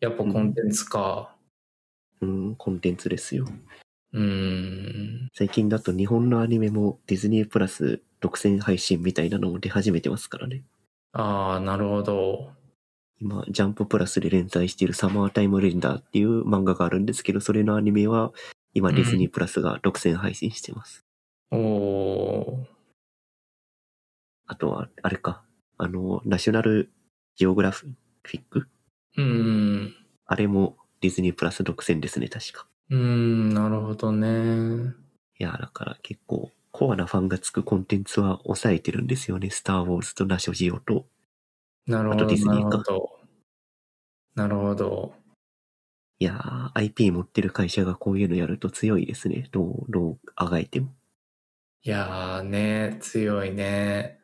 [0.00, 1.34] やっぱコンテンツか。
[2.20, 3.46] うん、コンテンツですよ。
[4.12, 5.28] うーん。
[5.34, 10.62] 最近だと日本のアニメもディズニープラス独占配信みたいなのも出始めてますからね。
[11.12, 12.52] ああ、なるほど。
[13.18, 18.32] 今、ジャンププラスで連載しているサマータイムレンダーっていう漫画があるんですけど、それのアニメは
[18.74, 21.04] 今ディズニープラスが独占配信してます。
[21.50, 22.66] おお
[24.46, 25.42] あとは、あれか、
[25.78, 26.90] あの、ナショナル
[27.36, 28.68] ジオグラフィック？
[29.16, 29.22] ー。
[29.22, 29.94] うーん。
[30.26, 32.66] あれもディズニープラス独占ですね、確か。
[32.90, 34.94] うーん、なるほどね。
[35.38, 39.50] いや、だから結構、コアなファンがつくコンテンツは抑えてるんですよね。
[39.50, 41.06] スター・ウォーズとナショジオと。
[41.88, 43.20] あとなるほど、なるディズニーかほど。
[44.36, 45.14] なるほど。
[46.18, 49.48] いやー、IP 持ってる会社がこういうのやると強いですね。
[49.50, 50.94] どう、どうあがいても。
[51.82, 54.20] いやーね、強いね。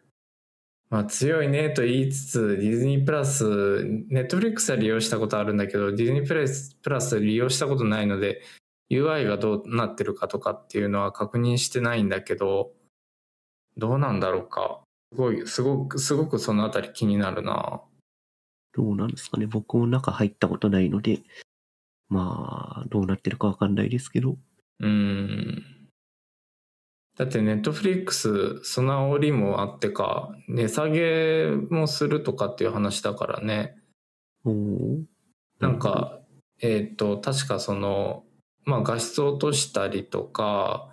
[0.93, 8.43] まあ強いねと言いつつ、ディズニープラス、ネットフリックスは利用したことあるんだけど、ディズニープラスプラス利用したことないので、
[8.91, 12.73] UI がどうなってるかとかっていうのは確認してないんだけど、
[13.79, 14.83] どうなんだろうか。
[15.13, 17.81] すごい、すごく、すごくそのあたり気になるな。
[18.75, 19.47] どうなんですかね。
[19.47, 21.21] 僕も中入ったことないので、
[22.11, 24.37] まあ、どうなってるかわかんないですけど。
[24.81, 25.82] うーん。
[27.17, 33.77] だってネットフリックス、その煽りもあってか、値下げもするとかっていう話だからね。
[35.61, 36.21] なん、か、
[36.61, 38.25] えっ、と、確かその、
[38.65, 40.89] まあ画質を落としたりとか、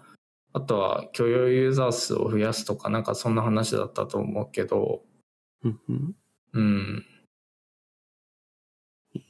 [0.51, 5.03] あとは許容ユーザー数を増やすとか、なんかそんな話だったと思うけど。
[6.53, 7.05] うん。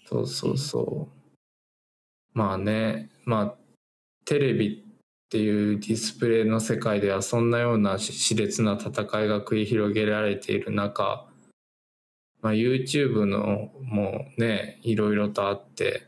[0.08, 1.20] そうそうそう。
[2.34, 3.56] まあね、まあ、
[4.26, 4.89] テレビって
[5.38, 8.90] いうディスプレイの世界ではそんなようなし熾烈な戦
[9.24, 11.28] いが繰り広げられている中、
[12.42, 16.08] まあ、YouTube のもうね、いろいろとあって、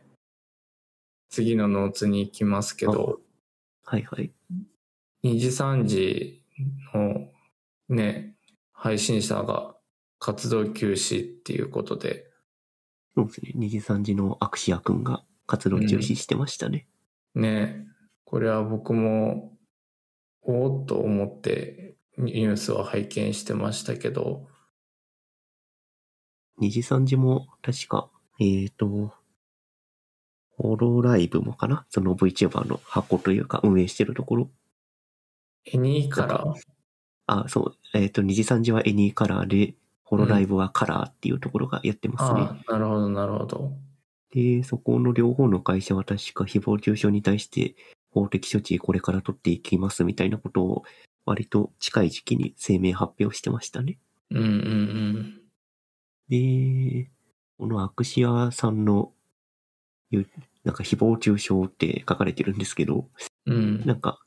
[1.30, 3.20] 次のノーツに行きますけど、
[3.86, 4.32] はいはい。
[5.24, 6.42] 2時3時
[6.94, 7.28] の
[7.90, 8.36] ね、
[8.72, 9.76] 配信者が
[10.20, 12.26] 活動休止っていうことで、
[13.14, 13.54] そうですね。
[13.58, 16.88] 2時3時のアクシア君が活動中止してましたね。
[17.36, 17.86] ね、
[18.32, 19.52] これは僕も、
[20.42, 24.48] おおっと思ってニュースを拝見してましたけど、
[26.62, 29.14] 2時3時も確か、えーと、
[30.58, 31.86] ホロライブもかな？
[31.90, 34.50] その VTuber の箱というか運営してるところ。
[35.66, 36.46] エニーから、
[37.28, 37.78] あ、そう。
[37.94, 42.42] えっ、と、2時3時はエニーカラーで、ホロライブはカラーっていうところがやってますね。
[42.42, 43.74] ああ、なるほど、なるほど。
[44.32, 47.76] で、そこの両方の会社は確か誹謗中傷に対して
[48.12, 50.84] 法的処置これから取っていきますみたいなことを
[51.26, 53.98] 割と近い時期に声明発表してましたね。
[54.30, 55.42] うんうん
[56.32, 57.12] で、
[57.60, 59.12] このアクシアさんの、
[60.12, 60.26] ゆ
[60.64, 63.10] なんか誹謗中傷って書かれてるんですけど、
[63.46, 63.54] うん。
[63.54, 63.86] うん。
[63.86, 64.20] なんか、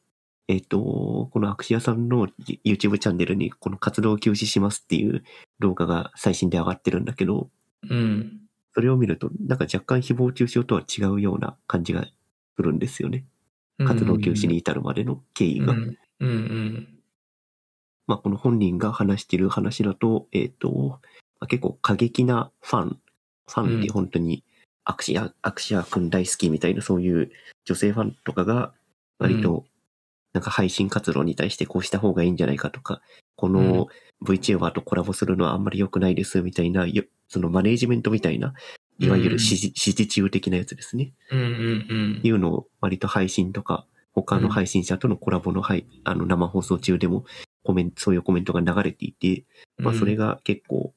[0.47, 2.29] えっ、と、このアクシアさんの
[2.65, 5.25] YouTube チャンネルにこの活動を休止しますっていう
[5.61, 7.49] 動画が最新で上がってるんだけど、
[7.89, 8.41] うん。
[8.75, 12.13] それを見ると、なんか若干誹謗中傷とは違うような感じがす
[12.59, 13.25] るんですよね。
[13.79, 15.75] 活動休止に至るまでの経緯が。
[18.07, 21.01] まあ、この本人が話している話だと、えっ、と、
[21.41, 22.99] まあ、結構過激なファン、
[23.49, 24.45] ファンで本当に
[24.85, 27.31] アクシア、アクシア君大好きみたいなそういう
[27.65, 28.73] 女性ファンとかが
[29.19, 29.65] 割と
[30.35, 33.01] なんか配信活動に対してこうした方がいいんじゃないかとか、
[33.37, 33.89] この
[34.25, 38.53] VTuber とコラボするのはあんまり良くないですみたいな、よそのマネージメントみたいな、
[38.99, 41.13] いわゆる指示指示中的なやつですね。
[41.31, 47.25] うんうんいうのを割と配信とか、他の配信者とのコラボの,、はい、あの生放送中でも
[47.65, 49.45] コメント、そういうコメントが流れていて、
[49.79, 49.85] うん。
[49.87, 50.95] まあそれが結構、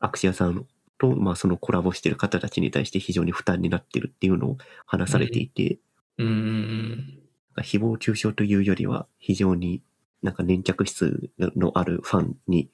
[0.00, 0.66] アクシアさん
[0.98, 5.78] と、まあそのコラボしてる方たちに対して非常に負担になってるっていうのを話されていて、
[6.18, 7.18] うんうんうん。
[7.62, 9.82] 誹謗中傷というよりは非常に
[10.22, 12.70] なんか粘着質のあるファンに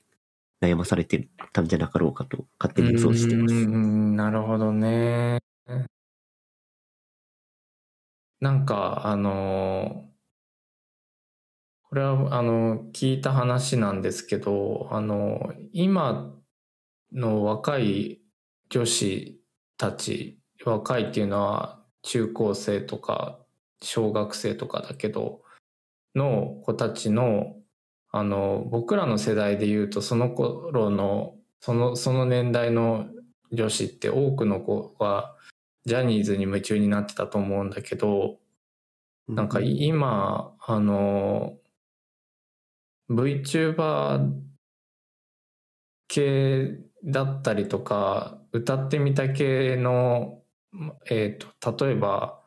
[0.61, 3.55] 悩まされてたんじゃなかろうかと勝手に予想してます。
[3.55, 5.40] うんなるほどね。
[8.40, 10.11] なんか、あの
[11.88, 16.35] これは、あの、聞いた話なんですけど、あの、今
[17.12, 18.21] の若い
[18.71, 19.40] 女子
[19.77, 23.38] たち、若いっていうのは中高生とか
[23.83, 25.42] 小学生とかだけど、
[26.14, 27.57] の子たちの、
[28.18, 33.07] あの、僕らの世代で言うと、その頃の、その、その年代の
[33.52, 35.37] 女子って多くの子は、
[35.85, 38.38] ジャニーズに夢中になってたと思うんだけど、
[39.29, 41.59] なんかい今、あの、
[43.11, 44.33] VTuber
[46.09, 50.42] 系だったりとか、歌ってみた系の、
[51.11, 52.42] えっ、と、例えば、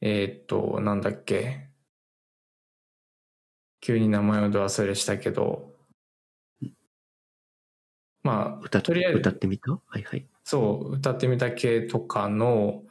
[0.00, 1.67] えっ、と、なんだっけ、
[3.80, 5.74] 急に名前をど忘れしたけど、
[8.22, 9.70] まあ、歌っとりあえず歌ってみた？
[9.70, 10.26] はいはい。
[10.44, 12.82] そう、歌ってみた系とかの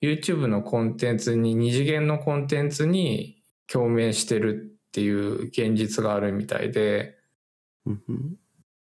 [0.00, 7.18] YouTube のコンテンツに、二次元のコンテンツに共鳴してるっていう現実があるみたいで、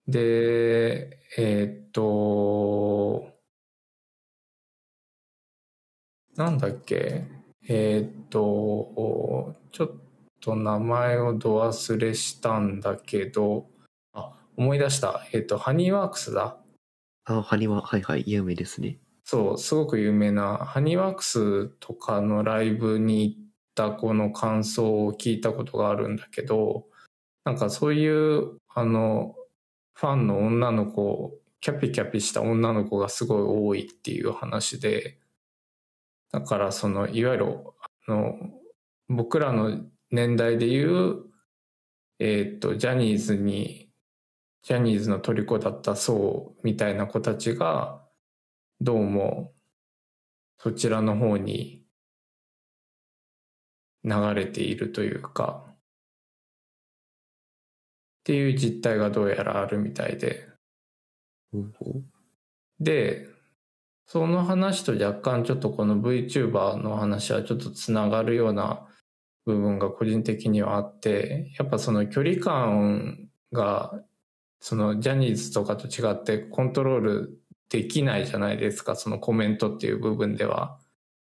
[0.06, 3.28] で、えーっと、
[6.36, 7.26] なんだっけ、
[7.68, 9.88] えーっと、ちょっ
[10.40, 13.66] と名前をど忘れしたんだけど、
[14.12, 15.26] あ、思い出した。
[15.32, 16.58] えーっと、ハニーワークスだ。
[17.24, 18.98] あ、ハニは、はいはい、有名ですね。
[19.24, 23.40] そう、すごく有名なハニーワークスとかのライブに行っ
[23.74, 26.86] た子の感想を聞いたことがあるんだけど、
[27.44, 29.36] なんかそういう、あの、
[29.94, 35.18] ファンの女の子、キャピキャピした女の子がすごい多いっていう話で、
[36.32, 37.56] だからその、いわゆる、
[38.06, 38.36] あの、
[39.08, 41.24] 僕らの年代でいう、
[42.18, 43.90] えーっと、ジャニーズに、
[44.62, 48.04] ジャニーズの虜だった層みたいな子たちが、
[48.80, 49.52] どうも
[50.58, 51.84] そちらの方に
[54.04, 55.64] 流れているというか、
[58.20, 60.48] っていう実態がどうやらあるみたいで。
[62.78, 63.26] で、
[64.06, 68.86] その話と若干ちょっとこの VTuber の話はちょっとつながるような
[69.46, 74.02] 部分が個人的にはあって、やっぱその距離感が、
[74.60, 80.78] そのジャニーズとかと違ってコントロールできないじゃないですか、そのコメントっていう部分では。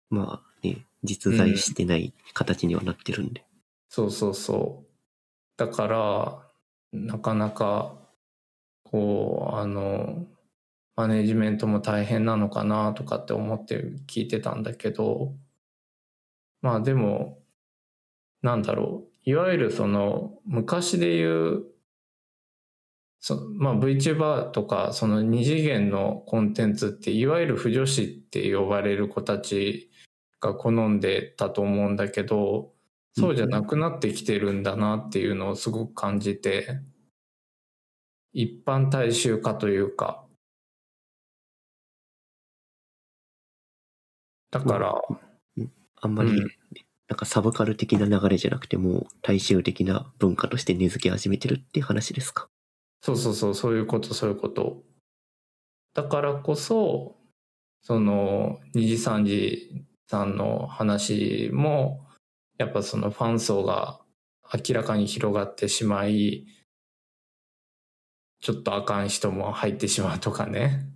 [0.09, 3.43] まあね、実在してない形にはなってるんで。
[3.89, 4.87] そうそうそう。
[5.57, 6.41] だから、
[6.91, 7.95] なかなか、
[8.83, 10.27] こう、あの、
[10.95, 15.33] マネジメントも大変なのかなとかって思って聞いてたんだけど、
[16.61, 17.39] まあでも、
[18.45, 19.29] なんだろう。
[19.29, 21.65] いわゆるその、昔で言う、
[23.19, 29.89] そまあ VTuber とか、その二次元のコンテンツって、いわゆる不女子って呼ばれる子たち
[30.41, 32.73] が好んでたと思うんだけど、
[33.17, 36.79] そうじゃなくなってきてるんだなっていうのをすごく感じて、
[38.33, 40.27] 一般大衆化というか、
[44.51, 45.01] だから、
[46.01, 46.64] あんまり、うん
[47.07, 52.47] なんかサブカル的な流れじゃなくてもう大衆的な文化として根付き始めてるっていう話ですか？
[53.01, 54.81] そうそうそう、そういうこと、そういうこと。
[55.93, 57.15] だからこそ、
[57.83, 62.07] その、二次三次さんの話も、
[62.57, 64.01] やっぱそのファン層が
[64.51, 66.47] 明らかに広がってしまい、
[68.41, 70.87] ちょっとあかん人も入ってしまうとかね。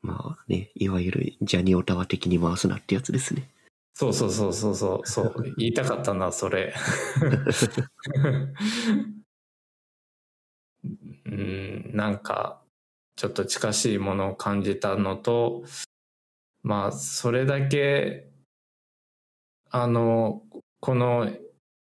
[0.00, 3.48] まあね、いわゆるジャニオタワ的に回すなってやつですね。
[3.94, 6.74] そうそうそうそうそう、そう、言いたかったな、それ。
[11.26, 12.62] うん、なんか、
[13.16, 15.64] ちょっと近しいものを感じたのと、
[16.62, 18.28] まあ、それだけ、
[19.70, 20.42] あの、
[20.80, 21.30] この、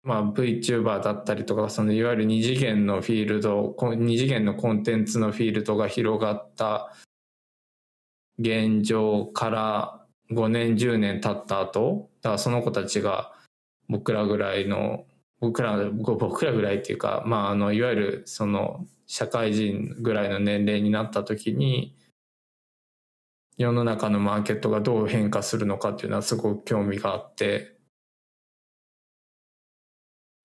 [0.03, 6.93] まあ、VTuber だったりとか、そのいわゆる二次元のフィールド、こ二次元のコンテンツのフィールドが広がった
[8.39, 10.00] 現状から
[10.31, 13.33] 5年、10年経った後、だからその子たちが
[13.89, 15.07] 僕らぐらいの、
[15.41, 21.97] 僕ら、僕らぐらいっていうか、まあ、あの、いわゆるその社会人ぐらいの年齢になった時に、
[23.57, 27.77] 世の中のマーケットがどう変化するのかっていうのはすごく興味があって、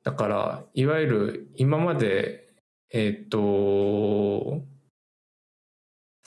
[0.04, 2.54] だから、いわゆる今まで、
[2.92, 4.62] えっ、と、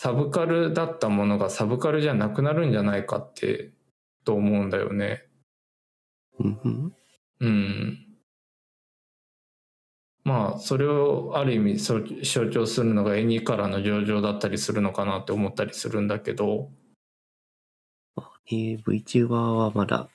[0.01, 3.73] サブカルだったものがサブカルじゃなくなるんじゃないかって、
[4.25, 5.25] と思うんだよね。
[7.41, 7.99] うん。
[10.23, 16.71] まあ、それをある意味そ象徴するのがエニからの上場だったりするのかなって思ったりするんだけど、
[18.15, 20.09] まあね VTuber はまだ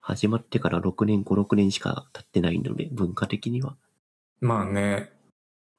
[0.00, 3.76] 始まってから6年、5、6年しか経ってないので、文化的には。
[4.40, 5.10] まあね、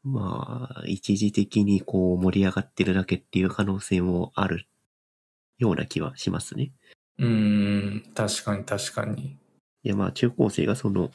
[0.08, 4.66] まあ、一時的にこう盛り上がってるだけっていう可能性もある
[5.58, 6.72] ような気はしますね。
[7.20, 9.38] うん、確かに確かに。
[9.84, 11.12] いやまあ中高生がその、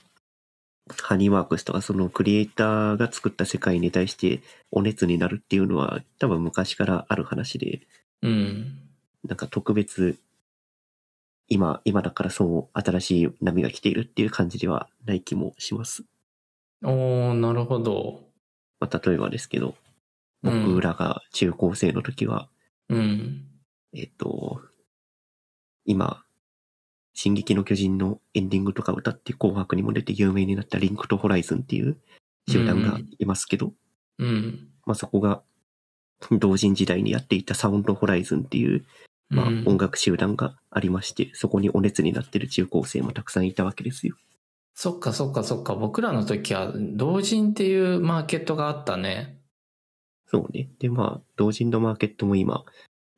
[1.03, 7.83] ハニーワークスとかそのクリエイターが作った世界に対してお熱になるっていうのは多分昔からある話で、
[8.21, 8.79] うん、
[9.25, 10.19] なんか特別
[11.49, 16.05] 今、今だからそう新しい波が来ているっていう感じではない気もします。
[16.83, 18.32] おー、なるほど。
[18.83, 19.77] まあ例えばですけど、
[20.43, 20.67] うん。
[20.67, 22.49] 僕らが中高生の時は、
[22.89, 23.45] うん、
[23.95, 24.61] えっと、
[25.85, 26.25] 今、
[27.15, 31.97] 進撃の巨人のエンディングとか歌って紅白にも出て有名になったリンクとホライズンっていう
[32.49, 33.73] 集団がいますけど、
[34.19, 35.43] うん、まあそこが
[36.33, 38.85] 同人時代にやっていたサウンドホライズンっていう、
[39.29, 39.65] まあうん。
[39.65, 44.17] 音楽集団がありまして、そこにお熱になってる中高生もたくさんいたわけですよ。
[44.75, 45.75] そっかそっかそっか。
[45.75, 49.39] 僕らの時は同人っていうマーケットがあったね。
[50.27, 50.71] そうね。
[50.79, 52.65] で、まあ、同人のマーケットも今、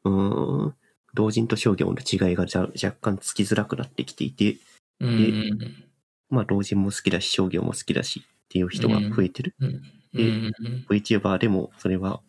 [0.05, 0.75] うーん、
[1.15, 4.57] 同人と商業の違いがじゃ若干つきづらくなってきていて、
[5.01, 5.85] うん、
[6.29, 9.55] まあ、同人も好きだし、商業も好きだしっていう人が増えてる。
[9.61, 9.83] うん、
[10.15, 10.87] うん、うん。
[10.89, 12.21] VTuber でも、それは、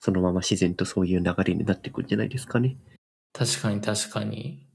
[0.00, 2.76] そのまま自然とそういう流れになってくんじゃないですかね。
[3.32, 4.66] 確かに確かに。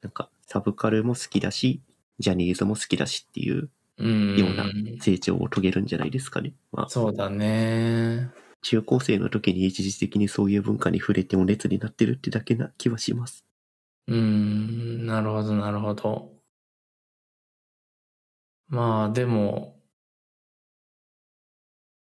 [0.00, 1.82] なんか、サブカルも好きだし、
[2.18, 4.36] ジャニーズも好きだしっていううん。
[4.36, 4.64] ような
[5.00, 6.54] 成長を遂げるんじゃないですかね。
[6.72, 8.30] まあ、そうだね。
[8.62, 13.44] 中高生の時に一時的にそういう文化に触れてお熱になってるってだけな気はします。
[14.08, 16.32] うん、なるほど、なるほど。
[18.68, 19.78] まあ、でも、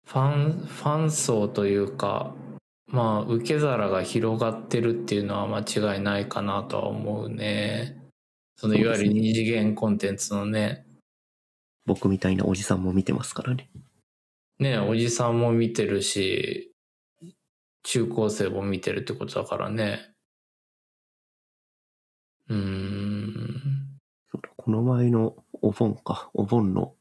[0.04, 2.34] ファン、ファン層というか、
[2.86, 7.99] まあ、受け皿が広がってるっていうのは間違いないかなとは思うね。
[8.60, 10.84] その、いわゆる二次元コンテンツのね、
[11.86, 13.70] 僕みたいなおじさんも見てますからね。
[14.58, 16.70] ね、おじさんも見てるし、
[17.82, 20.10] 中高生も見てるってことだからね。
[22.50, 23.62] うーん。
[24.58, 26.92] この前のお盆か、お盆の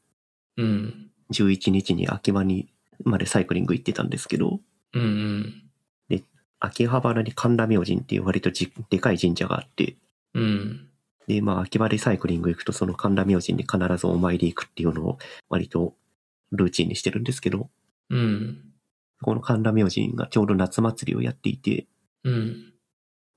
[0.56, 1.10] うん。
[1.30, 2.72] 11日に秋葉に
[3.04, 4.60] までサイクリング行ってたんですけど、
[4.94, 5.62] うんうん。
[6.58, 10.09] 秋葉原に神田明神っていう割とじでかい神社があって、うん。
[11.30, 15.18] で、まあ、秋葉でサイクリング行くと、その神田明神に必ずお参り行くっていうのを
[15.48, 15.94] 割と
[16.50, 17.70] ルーチンにしてるんですけど、
[18.10, 18.58] うん。
[19.22, 21.86] この神田明神がちょうど夏祭りをやっていて、
[22.24, 22.72] うん。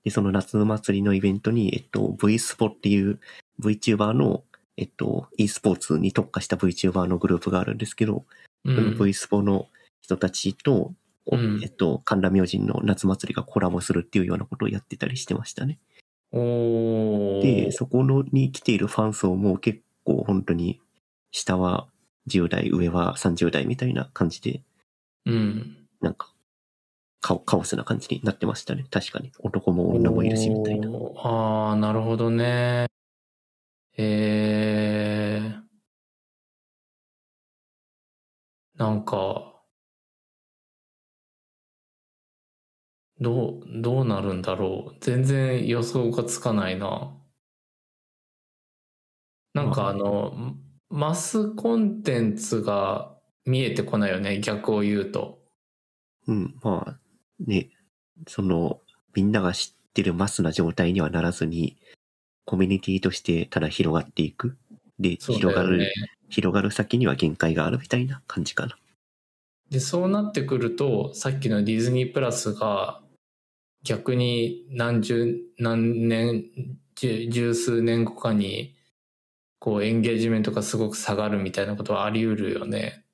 [0.02, 3.20] で、その夏祭りのイベントに、えっと、V スポっていう
[3.60, 4.42] VTuber の、
[4.76, 8.24] えっと、e スポーツに特化した VTuber のグループがあるんですけど、
[8.66, 8.98] そのうん。
[8.98, 9.68] V スポの
[10.00, 10.92] 人たちと、
[11.26, 15.78] おうんえっと、神田明神の夏祭りがコラボするっていうようなことをやってたりしてましたね。
[16.34, 20.80] で、そこのに来ているファン層も結構本当に、
[21.30, 21.86] 下は
[22.26, 24.62] 10代、上は30代みたいな感じで、
[25.26, 25.86] うん。
[26.00, 26.32] なんか、
[27.20, 28.84] カオカオスな感じになってましたね。
[28.90, 29.32] 確かに。
[29.38, 30.88] 男も女もいるし、みたいな。
[31.16, 32.86] ああ、なるほどね。
[33.96, 35.60] えー。
[38.76, 39.53] なんか、
[43.20, 44.96] どう、どうなるんだろう。
[45.00, 47.16] 全然予想がつかないな。
[49.54, 50.56] なんかまああの、
[50.90, 55.42] マスコンテンツが見えてこないよね、逆を言うと。
[56.26, 56.98] うん、まあ、
[57.38, 57.70] ね、
[58.26, 58.80] その、
[59.14, 61.76] みんなが知ってるマスな状態にはならずに、
[62.44, 64.56] コミュニティとしてただ広がっていく。
[64.98, 65.86] で、そうだ広がる、。
[66.30, 68.76] 広がる先には限界があるみたいな感じかな。
[69.70, 73.03] で、そうなってくると、さっきのディズニープラスが
[73.84, 76.44] 逆に何十、何年、
[76.96, 78.74] 十十数年後かに、
[79.58, 83.04] こうエンゲージメントがすごく下がるみたいなことはあり得るよね。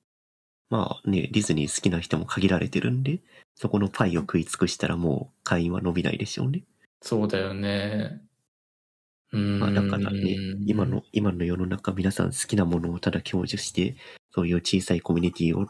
[0.69, 3.19] まあね、ディズニー好きな人も限られてるんで、
[3.55, 6.63] そこのパイを食い尽くしたらもう会員は伸びないでしょうね。
[7.01, 8.21] そうだよね。
[9.33, 9.59] うーん。
[9.59, 13.97] まあだからね、今の、今の世の中皆さん好きなものをただ享受して、
[14.33, 15.67] そういう小さいコミュニティを、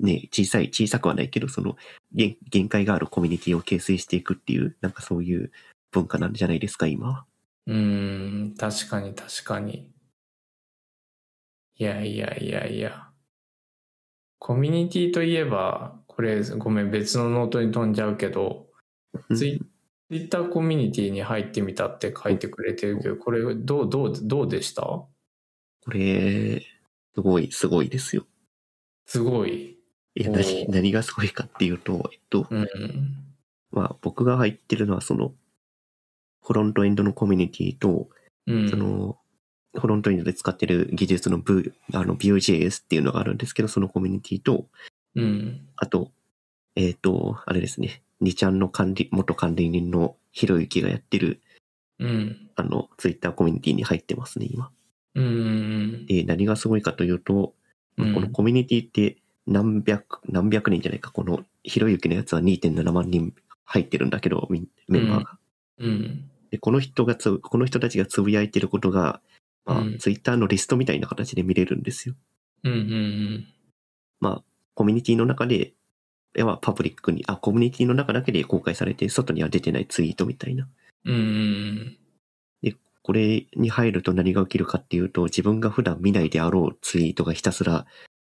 [0.00, 1.76] ね、小さい、小さくはないけど、その、
[2.12, 5.50] 限限界があるコミュニティを形成していくっていう、なんかそういう
[5.90, 7.26] 文化なんじゃないですか、今は。
[7.66, 9.90] うーん、確かに確かに。
[11.76, 13.08] いやいやいやいや。
[14.40, 18.68] コミュニティといえば、これごめん別のノートに飛んじゃうけど、
[19.34, 24.82] ツイツイッターコミュニティに入ってみたって書いてくれてるけど、これどう、どう、どうでした？
[24.82, 25.10] こ
[25.88, 26.60] れ、
[27.14, 28.26] すごい、すごいですよ。
[29.06, 29.77] すごい。
[30.18, 32.68] いや、お何、ー何がすごいかっていうと、えっと、うん。
[33.70, 35.32] まあ僕が入ってるのはその、
[36.44, 38.08] フロントエンドのコミュニティと、
[38.48, 38.68] うん。
[38.68, 39.16] その、
[39.78, 44.66] フロントエンドで使ってる技術の V、あの Vue.js っていうのがあるんですけど、そのコミュニティと、
[45.14, 45.68] うん。
[45.76, 46.10] あと、
[46.74, 51.40] えっ、と、あれですね、2ちゃんの管理、元管理人のひろゆきがやってる、
[52.00, 52.50] うん。
[52.56, 54.70] あの、ツイッターコミュニティに入ってますね、今。
[55.14, 55.24] うん。
[55.24, 56.06] うん。
[56.06, 57.54] で、何がすごいかというと、
[57.98, 59.16] うんこのコミュニティって
[59.48, 63.34] 何百、何百人じゃないか、このひろゆきのやつは2.7万人
[63.64, 64.60] 入ってるんだけど、メ
[65.00, 65.38] ンバーが。
[65.78, 66.30] うん。
[66.50, 69.20] で、この人がつぶ、この人たちがつぶやいてることが、
[69.64, 72.14] まあ、うんツイッターのリストみたいな形で見れるんですよ。
[72.64, 72.72] うん。
[72.72, 73.46] うん。
[74.20, 74.42] まあ、
[74.74, 75.72] コミュニティの中で、
[76.34, 80.68] 要はパブリックに、あ、コミュニティの中だけで公開されて、外には出てないツイートみたいな。
[81.04, 81.14] うん。
[81.14, 81.98] うん。
[83.08, 87.86] これに入ると何が起きるかっていうと、自分が普段見ないであろうツイートがひたすら、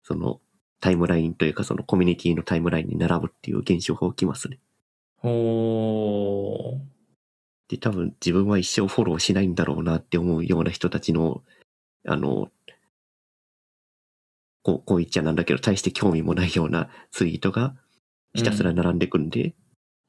[0.03, 0.43] その、
[0.81, 4.59] タイムラインというかそのコミュニティのタイムラインに並ぶっていう現象が起きますね。
[5.23, 6.79] おー。
[7.69, 11.43] で、多分自分は一生フォローしないんだろうなって思うような人たちの、
[12.07, 12.51] あの、
[14.63, 17.75] こう、こう言っちゃなんだけど、大して興味もないようなツイートが
[18.33, 19.55] ひたすら並んでくんで、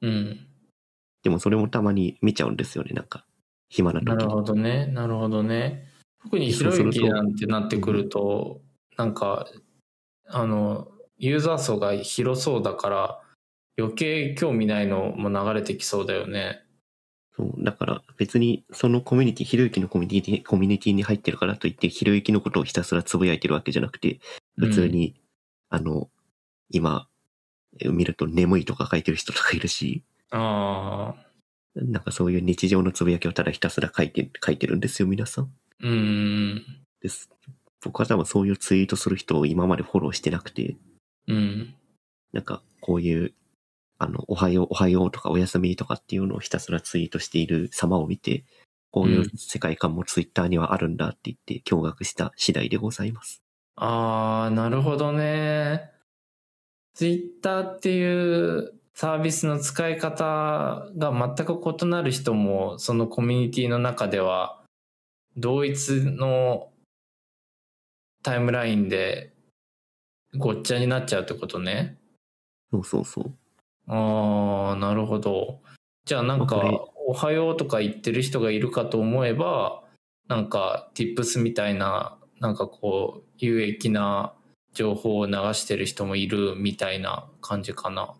[0.00, 0.46] うん。
[1.22, 3.26] でもそれもたまに見ちゃうんですよね、なんか。
[3.68, 4.16] 暇な時に。
[4.16, 4.86] なるほどね。
[4.86, 5.86] なるほどね。
[6.22, 8.62] 特にひろゆきなんてなってくると、
[8.96, 9.46] なんか、
[10.32, 13.20] あの、ユーザー層が広そうだから、
[13.78, 16.62] 余計興味ないのも流れてきそうだよね。
[17.36, 24.20] そう、だから別にそのコミュニティ、ひろゆきのコミュニティ、コミュニティに入ってるからといって、ひろゆきのことをひたすらつぶやいてるわけじゃなくて、
[24.56, 25.14] 普通に、
[25.68, 26.08] あの、
[26.70, 27.08] 今、
[27.78, 31.30] え見ると眠いとか書いてる人とかいるし、ああ。
[31.74, 35.52] なんかそういう日常のつぶやきをただひたすら書いて、書いてるんですよ、皆さん。
[35.80, 36.64] うん。
[37.00, 37.30] です。
[37.82, 40.76] 僕は多分そういうツイートする人を今までフォローしてなくて、
[41.26, 41.74] うん。
[42.32, 43.32] なんかこういう、
[43.98, 48.44] あの、おはよう、おはようとかおやすみとかっていうのをひたすらツイートしている様を見て、
[48.90, 53.42] こういう世界観もツイッターにはあるんだって言って驚愕した次第でございます。
[53.76, 55.90] ああ、なるほどね。
[56.94, 64.60] ツイッターっていうサービスの使い方が全く異なる人も、そのコミュニティの中では
[65.36, 66.69] 同一の
[68.22, 69.32] タイムラインで
[70.36, 71.98] ごっちゃになっちゃうってことね。
[72.70, 73.32] そうそうそう。
[73.86, 75.60] ああ、なるほど。
[76.04, 76.56] じゃあなんか
[77.06, 79.82] おはようとか言ってる人がいるかと思えば、
[80.28, 84.32] なんか、tips みたいな、なんかこう、有益な
[84.72, 88.14] 情報を流してる人もいるみたいな感じかな。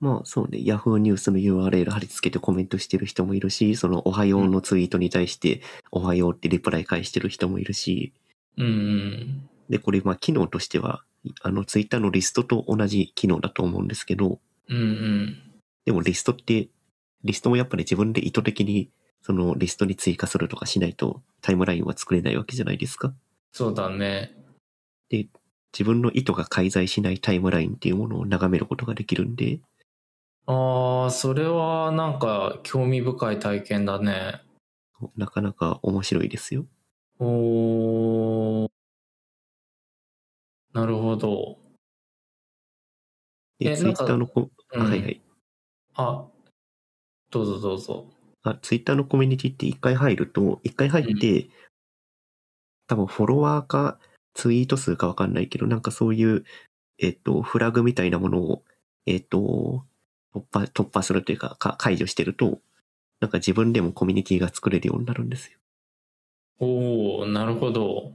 [0.00, 8.12] まあそうね、Yahoo ニュースの URL 貼り付けてコメントしてる人もいるし、そのおはようのツイートに対して、おはようってリプライ返してる人もいるし、
[8.56, 9.48] うんうん。
[9.68, 11.04] で、これまあ機能としては、
[11.42, 15.38] あのツイッターのリストと同じ機能だと思うんですけど、うんうん。
[15.84, 16.68] でもリストって、
[17.24, 18.90] リストもやっぱり自分で意図的に
[19.22, 23.14] そのリストに追加するとかしないとタイムラインは作れないわけじゃないですか。
[23.52, 24.36] そうだね。
[25.10, 29.60] 自分の意図が介在しないタイムラインっていうものを眺めることができるんで、
[30.46, 34.42] ああ、それはなんか興味深い体験だね。
[35.16, 36.66] なかなか面白いですよ。
[37.18, 38.70] おー。
[40.72, 41.58] なるほど。
[43.60, 45.22] で、えツイッターのコ、あうんはいはい。
[45.94, 46.26] あ、
[47.30, 48.06] どうぞどうぞ。
[48.42, 51.48] あ、ツイッターのコミュニティって一回入ると、一回入って、
[52.86, 53.98] 多分フォロワーか
[54.34, 56.44] ツイート数かわかんないけど、なんかそういう、
[56.98, 58.64] えっと、フラグみたいなものを、
[59.06, 59.84] えっと、
[60.34, 62.60] 突破、突破するというか、か解除してると、
[63.20, 65.58] なんか自分でもコミュニティが作れるようになるんですよ。
[66.58, 68.12] おおなるほど。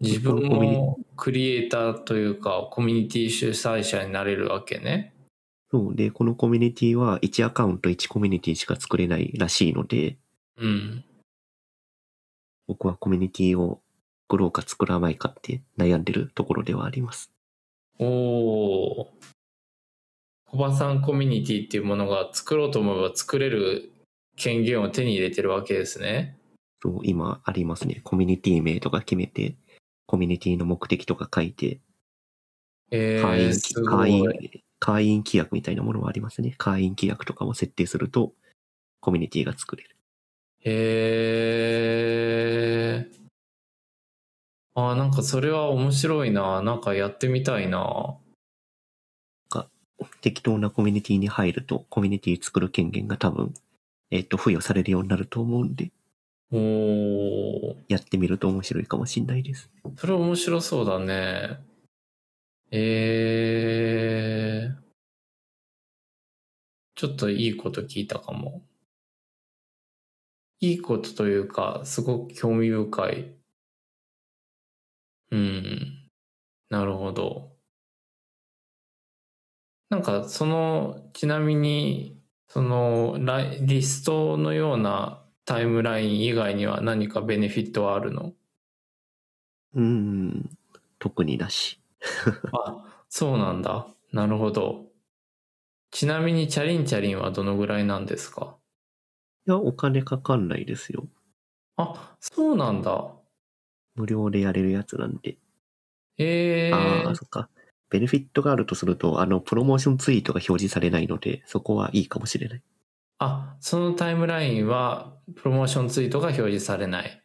[0.00, 5.14] 自分もクリエイターというか、コミュニティ主催者になれるわけね。
[5.70, 5.94] そう。
[5.94, 10.16] で、このコミュニティは1アカウント1コミュニティしか作れないらしいので、
[10.56, 11.04] うん。
[12.66, 13.82] 僕はコミュニティを
[14.28, 17.30] 作ろうか作らないかって悩んでるところではあります。
[17.98, 19.12] おお
[20.46, 23.92] 小バさんコミュニティっていうものが作ろうと思えば作れる
[24.40, 26.38] 権限を手に入れてるわけですね。
[26.82, 28.00] そう、今ありますね。
[28.02, 29.54] コミュニティ名とか決めて、
[30.06, 31.80] コミュニティの目的とか書いて、
[32.90, 33.52] えー、会員、
[33.84, 36.54] 会員い。、会員規約みたいなものもありますね。
[36.56, 38.32] 会員規約とかも設定すると、
[39.00, 39.90] コミュニティが作れる。
[40.60, 40.70] へ
[43.06, 43.10] え。
[44.74, 46.62] あーなんかそれは面白いな。
[46.62, 48.16] なんかやってみたいな。
[50.22, 53.52] 適当なコミュニティに入ると、コミュニティ作る権限が多分、
[54.10, 55.92] えっ、と、付与されるようになると思うんで、
[56.52, 59.70] おおやってみると面白いかもしれないです。
[59.96, 61.60] それ面白そうだね。
[62.72, 64.80] えー。
[66.96, 68.62] ちょっといいこと聞いたかも。
[70.60, 73.34] いいことというか、すごく興味深い。
[75.30, 76.10] うん。
[76.68, 77.56] なるほど。
[79.88, 82.19] なんか、その、ちなみに、
[82.52, 88.34] その、ライリストのようなタイムライン以外には何かベネフィットはあるの？
[89.74, 90.50] うーん、
[90.98, 91.80] 特になし。
[92.52, 93.88] あ、そうなんだ。
[94.12, 94.86] なるほど。
[95.92, 98.58] ちなみにチャリンチャリンはどのぐらいなんですか？
[99.46, 101.06] いや、お金かかんないですよ。
[101.76, 103.20] あ、そうなんだ。
[103.94, 105.38] 無料でやれるやつなんで。
[106.18, 107.50] ええああ、そっか。
[107.90, 112.62] ベネフィットがあるとすると、あの、プロモーションツイートが表示されないので、そこはいいかもしれない。
[113.18, 117.22] あ、そのタイムラインはプロモーションツイートが表示されない。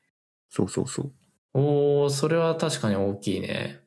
[0.50, 1.12] そうそうそう。
[1.54, 3.82] おー、それは確かに大きいね。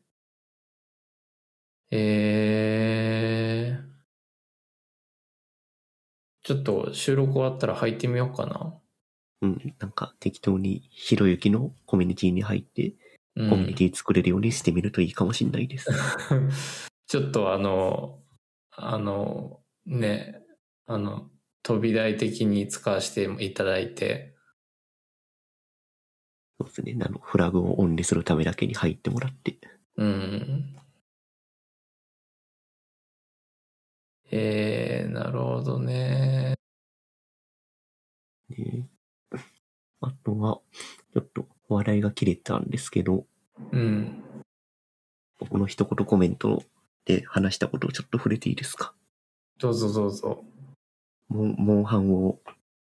[1.91, 3.89] えー。
[6.45, 8.75] ちょっと収録終わったら入ってみようかな。
[9.43, 13.08] うん、なんか適当にひろゆきのコミュニティに入って、うん
[13.39, 15.89] コミュニティ作れるようにしてみるといいかもしれないです。
[17.07, 18.21] ちょっとあの、
[18.73, 20.43] あの、ね、
[20.87, 21.31] あの、
[21.63, 24.35] 飛び台的に使わせていただいて、
[26.59, 26.99] そうですね。
[27.01, 29.59] あの、フラグをオンにするためだけに入ってもらって。
[29.97, 30.77] うん。
[34.31, 36.55] えー、なるほどね。
[38.49, 38.89] ね
[40.01, 40.61] あとは、
[41.13, 43.27] ちょっと話題が切れたんですけど、
[43.73, 44.23] うん。
[45.39, 46.63] 僕の一言コメント
[47.05, 48.95] で話したことをちょっと触れていいですか？
[49.59, 50.45] どうぞどうぞ。
[51.29, 52.39] モンモンハンを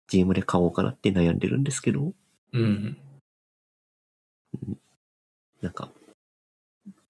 [0.07, 2.13] GM で買おうかなって悩んでるんですけど、
[2.53, 2.97] うん。
[5.61, 5.91] なんか、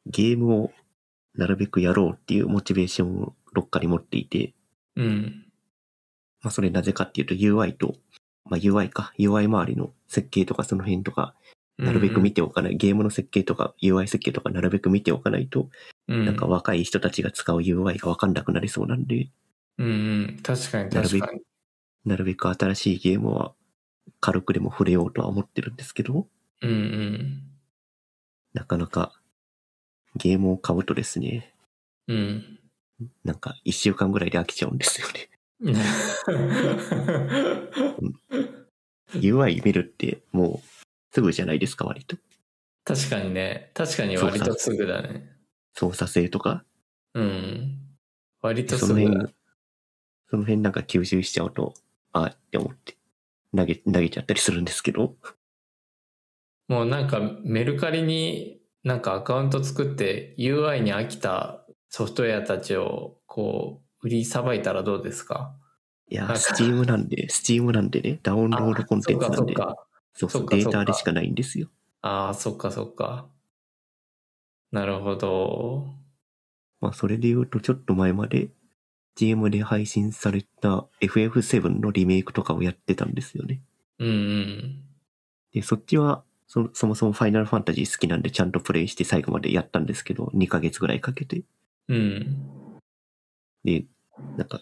[0.05, 0.71] ゲームを
[1.35, 4.53] なるべくやろうっていうモチベーションをどっかに持っていて、
[4.95, 5.45] うん。
[6.41, 7.95] まあそれなぜかっていうと UI と、
[8.45, 11.35] まあ UI か、UI 周りの設計とかその辺とか、
[11.77, 15.69] なるべく見ておかない、ゲームの設計とか UI 設計とかなるべく見ておかないと、
[16.07, 19.29] うん、なんか若い人たちが使う UI がわかんなくなりそうなんで、
[19.77, 19.89] うんう
[20.31, 20.39] ん。
[20.41, 21.41] 確かになるべく確かに。
[22.05, 23.53] なるべく新しいゲームは
[24.19, 26.27] 軽くでも触れようとは思ってるんですけど、
[26.61, 27.43] うんうん。
[28.53, 29.13] なかなか
[30.15, 31.53] ゲームを買うとですね、
[32.07, 32.59] うん。
[33.23, 35.29] なんか一週間ぐらいで飽きちゃうんですよね。
[39.13, 40.76] UI 見るってもう
[41.17, 42.15] すぐじゃないですか、割と。
[42.83, 43.71] 確かにね。
[43.73, 45.31] 確かに割とすぐだね。
[45.73, 46.63] 操作性とか？
[47.15, 47.79] うん。
[48.39, 49.33] 割とその辺
[50.29, 51.73] その辺なんか吸収しちゃうと、
[52.13, 52.97] あって思って、
[53.55, 55.15] 投げ、投げちゃったりするんですけど、
[56.67, 65.55] もうなんかメルカリになんかアカウント作って UI に飽きたソフトウェアたちをこう売りさばいたらどうですか？
[66.09, 69.86] いやスチームなんで、スチームなんでね、ダウンロードコンテンツなんで、あそっか
[70.17, 71.69] そうそう、データでしかないんですよ。
[72.01, 73.27] ああ、そっかそっか。
[74.71, 75.93] なるほど。
[76.81, 78.49] まあ、それで言うと、ちょっと前まで、
[79.15, 83.61] GM で配信された FF7 のリメイクとかをやってたんですよね。
[83.99, 84.83] うんうん。
[85.53, 91.43] で、そっちは、そそもそもファイナルファンタジー好きなんでちゃんとプレイして最後までやったんですけど、2ヶ月ぐらいかけて。
[91.89, 92.79] うん。
[93.63, 93.85] で、
[94.37, 94.61] なんか、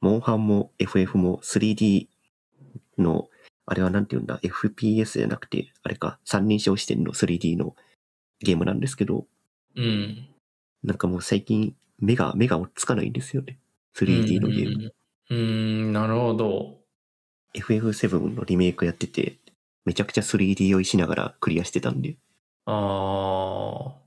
[0.00, 2.08] モンハンも FF も 3D
[2.98, 3.28] の、
[3.66, 7.74] あれはなんて言うんだ、FPS じゃなくて、あれか、三人称視点の？3D の
[8.40, 9.26] ゲームなんですけど、
[9.76, 10.28] うん。
[10.82, 13.58] なんかもう最近目が、目が追っつかないんですよね。
[13.96, 14.94] 3D のゲーム。
[15.30, 15.38] うん。
[15.38, 15.40] う
[15.90, 16.78] ん、なるほど。
[17.54, 19.38] FF7 のリメイクやってて、
[19.84, 22.16] めちゃくちゃ 3D 酔いしながらクリアしてたんで、
[22.66, 24.04] ああ。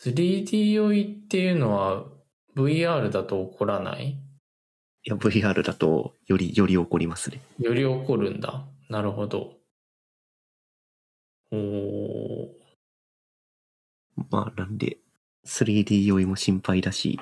[0.00, 2.04] 3D 酔いっていうのは
[2.56, 4.18] VR だと起こらない？
[5.02, 7.40] いや、VR だとより、より起こりますね。
[7.58, 8.66] より起こるんだ。
[8.88, 9.54] なるほど。
[11.52, 12.48] おー。
[14.30, 14.98] まあ、なんで、
[15.46, 17.18] 3D 酔いも心配だし、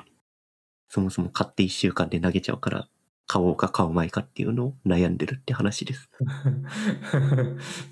[0.88, 2.88] そもそも買って1週間で投げちゃうから、
[3.28, 6.10] 買おうか買うまいかっていうのを悩んでるって話です。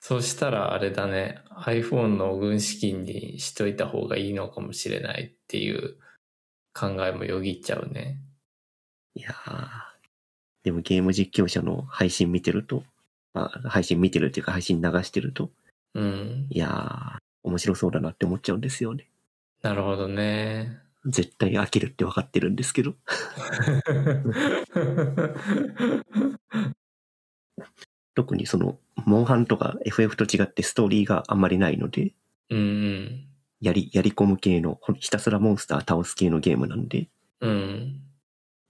[0.00, 1.42] そしたらあれだね。
[1.66, 5.98] iPhone の軍資金にしといた方がいいのかもしれないっていう
[6.72, 8.22] 考えもよぎっちゃうね。
[9.14, 9.66] いやー、
[10.62, 12.84] でもゲーム実況者の配信見てると、
[13.34, 15.50] まあ、配信見てるっていうか配信流してると、
[15.94, 16.46] うん。
[16.50, 19.08] いやー、面白そうだなって思っちゃうんですよね。
[19.62, 20.78] なるほどね。
[21.06, 22.94] 絶対飽きるって分かってるんですけど。
[28.14, 32.12] 特にその、モンハンとか FF と違ってストーリーがあんまりないので、
[32.50, 33.26] うんうん。
[33.60, 37.08] やり、やり込む系の、ひたすらモンスター倒す系のゲームなんで、
[37.40, 38.02] うん。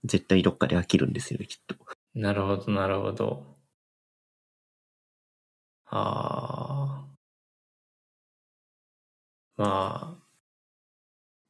[0.03, 1.75] 絶対どっかで飽きるんですよね、きっと。
[2.15, 3.57] なるほど、なるほど。
[5.85, 7.11] ああ。
[9.57, 10.31] まあ、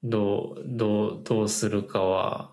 [0.04, 2.52] どう、どう、どうするかは、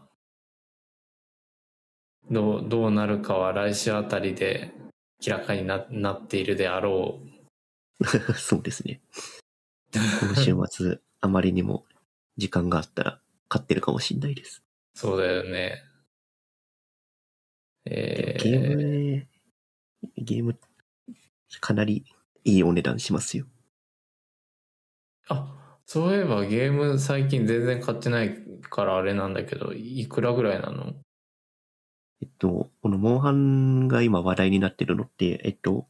[2.31, 4.73] どう、どうなるかは来週あたりで
[5.27, 7.21] 明らかにななっているであろ
[8.37, 9.01] そうですね。
[10.21, 11.87] この週末、あまりにも
[12.37, 14.63] 時間があったら買ってるかもしれないです。
[14.63, 14.63] う。
[14.99, 15.88] そうだよね。
[17.91, 19.29] えゲームー、ね、
[20.17, 20.59] ゲーム、
[21.61, 22.05] かなり
[22.45, 23.47] いいお値段しますよ。
[25.29, 28.37] あ、そういえばゲーム最近全然買ってない
[28.69, 30.95] からあれなんだけど、いくらぐらいなの？
[32.21, 35.87] えっと、このモンハンが今話題になってるのって、えっと、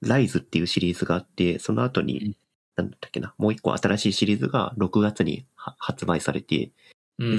[0.00, 2.36] ライズっていうシリーズがあって、その後うんに、
[2.76, 6.72] なんだったっけな、もう一個新しいシリーズが6月には発売されて、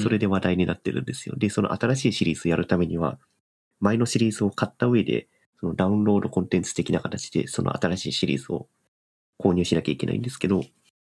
[0.03, 1.35] それで話題になってるんですよ。
[1.37, 3.17] で、その新しいシリーズやるためには、
[3.79, 5.27] 前のシリーズを買った上で、
[5.59, 8.67] そのダウンロードコンテンツ的な形で、その新しいシリーズを
[9.39, 10.63] 購入しなきゃいけないんですけど、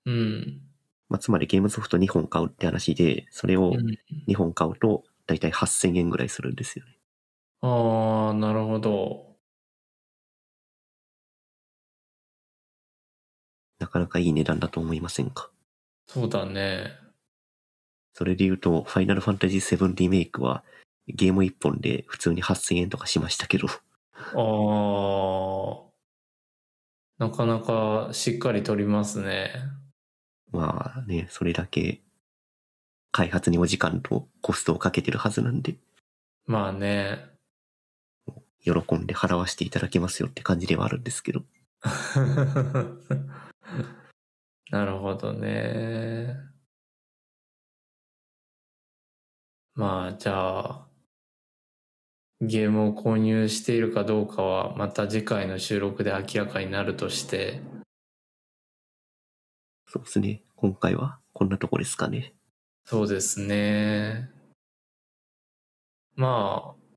[0.05, 0.61] うん。
[1.09, 3.97] まあ、つまりゲームソフト2本買うって話で、それをうん
[4.27, 6.97] 2本買うと、だいたい8000円ぐらいするんですよね。
[7.61, 9.35] ああ、なるほど。
[13.79, 15.49] なかなかいい値段だと思いませんか？
[16.07, 16.93] そうだね。
[18.13, 20.63] それで言うと、ファイナルファンタジー7リメイクは、
[21.13, 23.71] ゲーム1本で普通に8000円とかしましたけど、あ
[25.87, 25.91] あ。
[27.17, 29.51] なかなかしっかり取りますね。
[30.51, 32.01] まあね、それだけ
[33.11, 35.75] 開発にお時間とコストをかけてるはずなんで、
[36.45, 37.25] まあね。
[38.63, 41.43] 喜んで払わせていただけますよって感じではあるんですけど。
[44.69, 46.35] なるほどね。
[49.73, 50.90] まあ、じゃあ、
[52.41, 57.61] ゲームを購入しているかどうかは、また次回の収録で明らかになるとして、
[59.85, 60.41] そうですね。
[60.55, 62.33] 今回はこんなとこですかね。
[62.85, 64.31] そうですね。
[66.15, 66.95] まあ、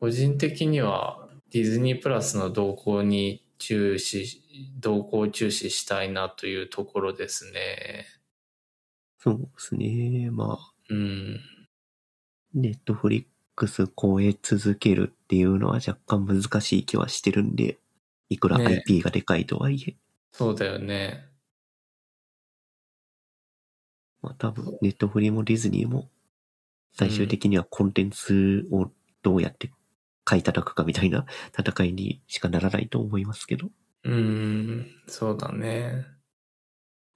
[0.00, 4.42] 個人的にはディズニープラスの動向に注視、
[4.78, 8.06] 動向を注視したいなというところですね。
[9.18, 10.30] そうですね。
[10.30, 11.40] まあ、うん。
[12.54, 17.76] ネットフリックス超え続けるっていうのは若干難しい気はしてるんで、
[18.28, 19.96] いくらね IP がでかいとはいえ、
[20.30, 21.28] そうだよね。
[24.22, 26.08] まあ多分ネットフリもディズニーも
[26.92, 28.92] 最終的にはコンテンツを
[29.22, 29.72] どうやって
[30.22, 31.26] 買い叩くかみたいな
[31.58, 33.70] 戦いにしかならないと思いますけど、
[34.04, 34.86] うん。
[35.08, 36.06] そうだね。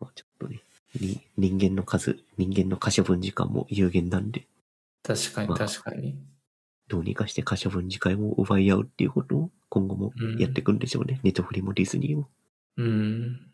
[0.01, 0.61] まあ、ちょっとね、
[1.01, 4.49] に人間の数、人間の可処分時間も有限なんで、
[5.05, 6.32] 確かにまあ確かに。
[6.93, 11.21] どうにかして可処分時間を奪い合うっていうことを今後もやっていくんでしょうね。
[11.23, 12.29] ネットフリもディズニーも。
[12.77, 13.51] うん。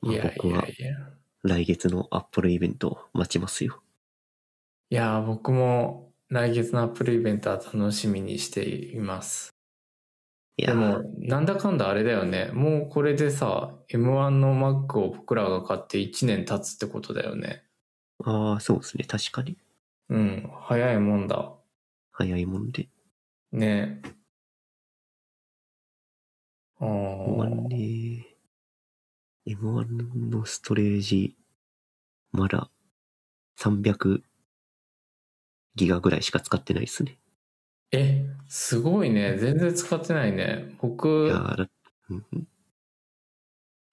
[0.00, 0.66] まあいやい僕は。
[1.44, 3.80] 来月のアップルイベントを待ちますよ。
[4.90, 9.50] いやー、僕も来月のアップルイベントは楽しみにしています。
[10.56, 12.50] いやでも、なんだかんだあれだよね。
[12.52, 17.62] もうこれでさ、M1 の Mac を僕らが買って1年経つってことだよね。
[18.24, 19.04] ああ、そうですね。
[19.04, 19.56] 確かに。
[20.10, 21.52] うん、早いもんだ。
[22.12, 22.88] 早いもんで。
[23.52, 24.00] ね
[26.80, 28.26] あ M1 ーね。
[29.46, 31.36] M1 のストレージ、
[32.32, 32.70] まだ
[33.58, 34.22] 300
[35.74, 37.18] ギガぐらいしか使ってないですね。
[37.92, 39.36] え、すごいね。
[39.38, 40.66] 全然使ってないね。
[40.70, 41.68] い僕や、ーだ
[42.10, 42.48] うんうん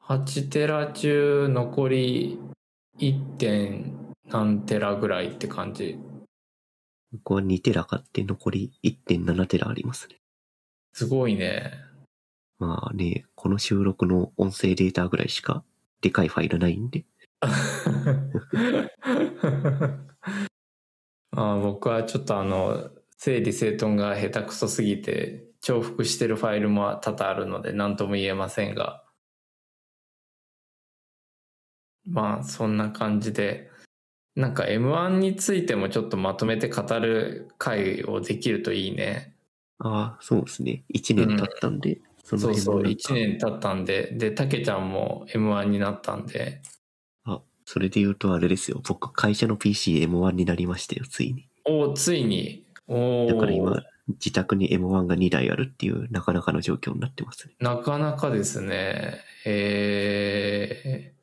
[0.07, 2.39] 8テラ中残り
[2.99, 3.37] 1.
[3.37, 5.97] 点何テラぐらいって感じ。
[7.15, 10.17] 僕は2テラ買って残り1.7テラありますね。
[10.93, 11.73] すごいね。
[12.59, 15.63] まあね、この収録の音声データぐらいしか
[16.01, 17.05] でかいファイルないんで。
[17.41, 17.51] あ
[21.31, 29.03] あ僕はちょっとあの整理整頓が下手くそすぎて重複してるファイルも多々あるので何とも言えませんが
[32.05, 33.69] まあそんな感じで
[34.35, 39.33] なんか M1 についてもちょっとまとめて語る回をできるといいね
[39.79, 40.83] ああ、そうですね。
[40.93, 46.61] 1年経ったんで、そのそうそう辺もなん1か年経ったんででたけちゃんも M1 になったんで
[47.25, 48.81] あ、それで言うとあれですよ。
[48.87, 51.47] 僕、会社の PCM1 になりましたよ、ついに。
[51.65, 57.53] おおついにおおだから今、自宅に M1 が2台あるっていう、なかなかの状況になってますね。
[57.59, 59.19] なかなかですね。
[59.45, 61.13] え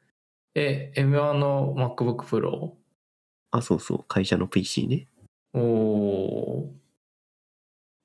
[0.55, 2.82] ー、え、M1 の MacBook Pro?
[3.53, 5.07] あ、そうそう、会社の PC ね。
[5.55, 6.83] おー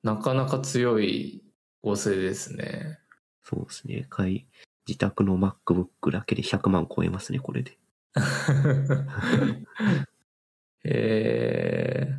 [0.02, 1.42] なかなか強い
[1.82, 2.98] 構成ですね。
[3.42, 4.06] そうですね。
[4.10, 4.46] 会、
[4.86, 7.76] 自宅の MacBook だけで100万超えますね、これで。
[10.84, 12.14] えー、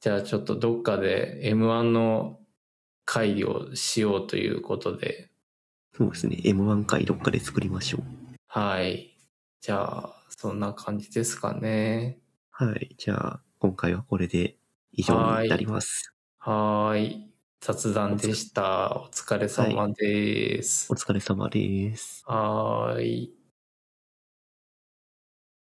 [0.00, 2.40] じゃあちょっとどっかで M1 の
[3.04, 5.30] 会をしようということで、
[5.94, 6.36] そうですね。
[6.44, 8.02] M1 回どっかで作りましょう。
[8.48, 9.16] はい。
[9.60, 12.20] じゃあ、そんな感じですかね。
[12.52, 12.94] はい。
[12.96, 14.56] じゃあ、今回はこれで
[14.92, 16.14] 以上になります。
[16.38, 17.34] はーい。
[17.60, 19.02] 雑談でした。
[19.02, 20.94] お疲れ様ですお。
[20.94, 22.22] 疲れ様です。
[22.24, 23.37] はーい。